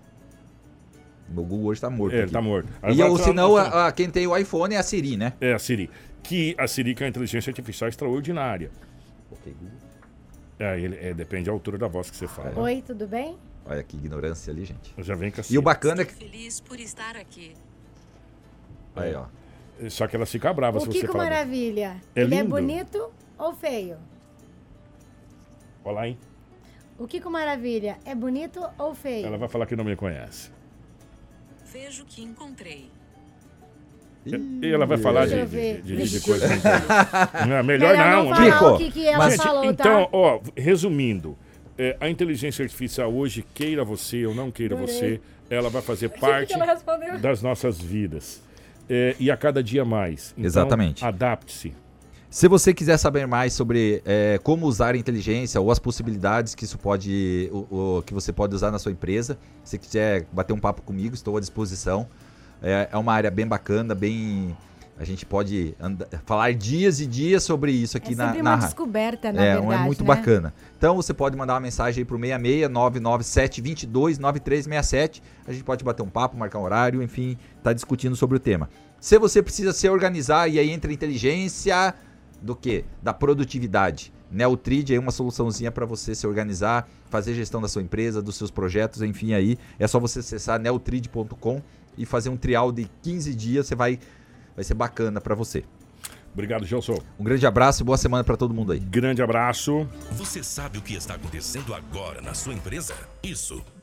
Meu 1.28 1.44
Google 1.44 1.68
hoje 1.68 1.82
tá 1.82 1.90
morto. 1.90 2.16
É, 2.16 2.24
aqui. 2.24 2.32
tá 2.32 2.42
morto. 2.42 2.68
e 2.92 3.04
ou 3.04 3.18
senão, 3.18 3.56
a, 3.56 3.88
a, 3.88 3.92
quem 3.92 4.10
tem 4.10 4.26
o 4.26 4.36
iPhone 4.36 4.74
é 4.74 4.78
a 4.78 4.84
Siri, 4.84 5.16
né? 5.16 5.34
É 5.40 5.54
a 5.54 5.60
Siri. 5.60 5.90
Que 6.24 6.56
a 6.58 6.68
Siri 6.68 6.96
que 6.96 7.04
é 7.04 7.06
uma 7.06 7.10
inteligência 7.10 7.52
artificial 7.52 7.88
extraordinária. 7.88 8.72
Ok 9.32 9.54
Google. 9.54 9.89
É, 10.60 10.78
ele, 10.80 10.98
é, 10.98 11.14
depende 11.14 11.46
da 11.46 11.52
altura 11.54 11.78
da 11.78 11.88
voz 11.88 12.12
que 12.12 12.18
você 12.18 12.28
fala. 12.28 12.60
Oi, 12.60 12.84
tudo 12.86 13.08
bem? 13.08 13.38
Olha 13.66 13.82
que 13.82 13.96
ignorância 13.96 14.52
ali, 14.52 14.66
gente. 14.66 14.94
Já 14.98 15.16
vem 15.16 15.32
com 15.32 15.40
a 15.40 15.44
E 15.50 15.58
o 15.58 15.62
bacana 15.62 16.02
é 16.02 16.06
que. 16.06 16.14
feliz 16.14 16.60
por 16.60 16.80
estar 16.80 17.16
aqui. 17.16 17.54
Aí, 18.96 19.14
ó. 19.16 19.26
Só 19.90 20.08
que 20.08 20.16
ela 20.18 20.26
fica 20.26 20.54
brava 20.54 20.78
o 20.78 20.82
se 20.82 20.88
você 20.88 21.00
Kiko 21.00 21.14
fala. 21.14 21.24
Maravilha. 21.24 22.02
É 22.14 22.22
ele 22.22 22.36
é 22.36 22.40
lindo. 22.40 22.50
bonito 22.50 23.10
ou 23.38 23.54
feio? 23.54 23.98
Olha 25.86 25.96
lá, 25.96 26.08
hein? 26.08 26.18
O 26.98 27.08
Kiko 27.08 27.30
Maravilha 27.30 27.98
é 28.04 28.14
bonito 28.14 28.60
ou 28.78 28.94
feio? 28.94 29.26
Ela 29.26 29.38
vai 29.38 29.48
falar 29.48 29.66
que 29.66 29.76
não 29.78 29.86
me 29.86 29.96
conhece. 29.96 30.52
Vejo 31.72 32.04
que 32.04 32.22
encontrei. 32.22 32.92
E 34.26 34.68
ela 34.72 34.86
vai 34.86 34.98
falar 34.98 35.26
de, 35.28 35.46
de, 35.46 35.82
de, 35.82 35.96
de, 35.98 36.10
de 36.10 36.20
coisa. 36.22 36.48
não, 37.48 37.56
é 37.56 37.64
melhor 37.64 37.96
não. 37.96 38.24
não 38.26 38.30
né? 38.32 38.52
falar 38.52 38.52
Kiko, 38.52 38.66
o 38.66 38.78
que, 38.78 38.92
que 38.92 39.08
ela 39.08 39.18
mas- 39.18 39.36
falou, 39.38 39.66
então, 39.66 40.04
tá? 40.06 40.10
ó, 40.12 40.40
resumindo, 40.56 41.38
é, 41.78 41.96
a 42.00 42.10
inteligência 42.10 42.62
artificial 42.64 43.12
hoje, 43.14 43.46
queira 43.54 43.84
você 43.84 44.26
ou 44.26 44.36
não 44.36 44.52
queira 44.52 44.76
Adorei. 44.76 44.94
você, 44.94 45.22
ela 45.50 45.70
vai 45.70 45.82
fazer 45.82 46.10
parte 46.20 46.54
das 47.22 47.42
nossas 47.42 47.80
vidas. 47.80 48.42
É, 48.90 49.16
e 49.20 49.30
a 49.32 49.38
cada 49.38 49.62
dia 49.64 49.86
mais. 49.86 50.34
Então, 50.38 50.46
Exatamente. 50.46 51.06
Adapte-se. 51.06 51.74
Se 52.30 52.48
você 52.48 52.74
quiser 52.74 52.98
saber 52.98 53.26
mais 53.26 53.54
sobre 53.54 54.02
é, 54.06 54.40
como 54.44 54.66
usar 54.68 54.94
a 54.94 54.98
inteligência 54.98 55.60
ou 55.62 55.72
as 55.72 55.80
possibilidades 55.80 56.54
que 56.54 56.64
isso 56.66 56.78
pode, 56.78 57.50
o, 57.52 57.98
o- 57.98 58.02
que 58.04 58.14
você 58.14 58.32
pode 58.34 58.54
usar 58.54 58.70
na 58.72 58.78
sua 58.78 58.92
empresa, 58.92 59.38
se 59.64 59.78
quiser 59.80 60.26
bater 60.32 60.54
um 60.54 60.60
papo 60.60 60.82
comigo, 60.84 61.16
estou 61.16 61.38
à 61.38 61.40
disposição. 61.40 62.08
É, 62.62 62.90
é 62.92 62.98
uma 62.98 63.14
área 63.14 63.32
bem 63.32 63.48
bacana, 63.48 63.96
bem 63.96 64.56
a 64.98 65.06
gente 65.06 65.26
pode 65.26 65.74
anda- 65.80 66.10
falar 66.26 66.54
dias 66.54 67.00
e 67.00 67.06
dias 67.06 67.42
sobre 67.44 67.72
isso 67.72 67.96
aqui 67.96 68.12
É 68.12 68.16
na, 68.18 68.26
sempre 68.28 68.42
na 68.42 68.56
uma 68.56 68.58
descoberta, 68.66 69.32
na 69.32 69.42
é, 69.42 69.54
verdade, 69.56 69.74
é 69.82 69.86
muito 69.86 70.02
né? 70.04 70.08
bacana. 70.08 70.54
Então 70.78 70.94
você 70.98 71.14
pode 71.14 71.38
mandar 71.38 71.54
uma 71.54 71.62
mensagem 71.62 72.02
aí 72.02 72.06
pro 72.06 72.18
66 72.20 72.70
997 72.70 73.62
22 73.62 74.20
9367. 74.20 75.24
A 75.48 75.54
gente 75.54 75.64
pode 75.64 75.86
bater 75.86 76.04
um 76.04 76.10
papo, 76.10 76.36
marcar 76.36 76.60
um 76.60 76.64
horário, 76.64 77.02
enfim, 77.02 77.38
tá 77.64 77.72
discutindo 77.72 78.14
sobre 78.18 78.36
o 78.36 78.40
tema. 78.42 78.70
Se 79.00 79.18
você 79.18 79.42
precisa 79.42 79.72
se 79.72 79.88
organizar 79.88 80.50
e 80.50 80.60
aí 80.60 80.70
entra 80.70 80.92
a 80.92 80.94
inteligência 80.94 81.94
do 82.42 82.54
que? 82.54 82.84
Da 83.02 83.14
produtividade. 83.14 84.12
Neutrid 84.32 84.92
é 84.92 85.00
uma 85.00 85.12
soluçãozinha 85.12 85.72
para 85.72 85.86
você 85.86 86.14
se 86.14 86.28
organizar, 86.28 86.88
fazer 87.10 87.34
gestão 87.34 87.60
da 87.62 87.68
sua 87.68 87.82
empresa, 87.82 88.22
dos 88.22 88.36
seus 88.36 88.52
projetos, 88.52 89.02
enfim 89.02 89.34
aí. 89.34 89.58
É 89.80 89.88
só 89.88 90.00
você 90.00 90.20
acessar 90.20 90.60
neutrid.com 90.60 91.62
e 92.00 92.06
fazer 92.06 92.30
um 92.30 92.38
trial 92.38 92.72
de 92.72 92.90
15 93.04 93.36
dias, 93.36 93.68
você 93.68 93.76
vai 93.76 94.00
vai 94.56 94.64
ser 94.64 94.74
bacana 94.74 95.22
para 95.22 95.36
você. 95.36 95.64
Obrigado, 96.34 96.66
Gelson. 96.66 96.98
Um 97.20 97.24
grande 97.24 97.46
abraço 97.46 97.82
e 97.82 97.86
boa 97.86 97.98
semana 97.98 98.24
para 98.24 98.38
todo 98.38 98.54
mundo 98.54 98.72
aí. 98.72 98.80
Grande 98.80 99.22
abraço. 99.22 99.88
Você 100.14 100.44
sabe 100.44 100.78
o 100.78 100.82
que 100.82 100.94
está 100.94 101.16
acontecendo 101.16 101.74
agora 101.74 102.22
na 102.22 102.34
sua 102.34 102.54
empresa? 102.54 102.94
Isso, 103.24 103.64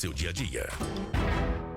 seu 0.00 0.14
dia 0.14 0.30
a 0.30 0.32
dia. 0.32 1.69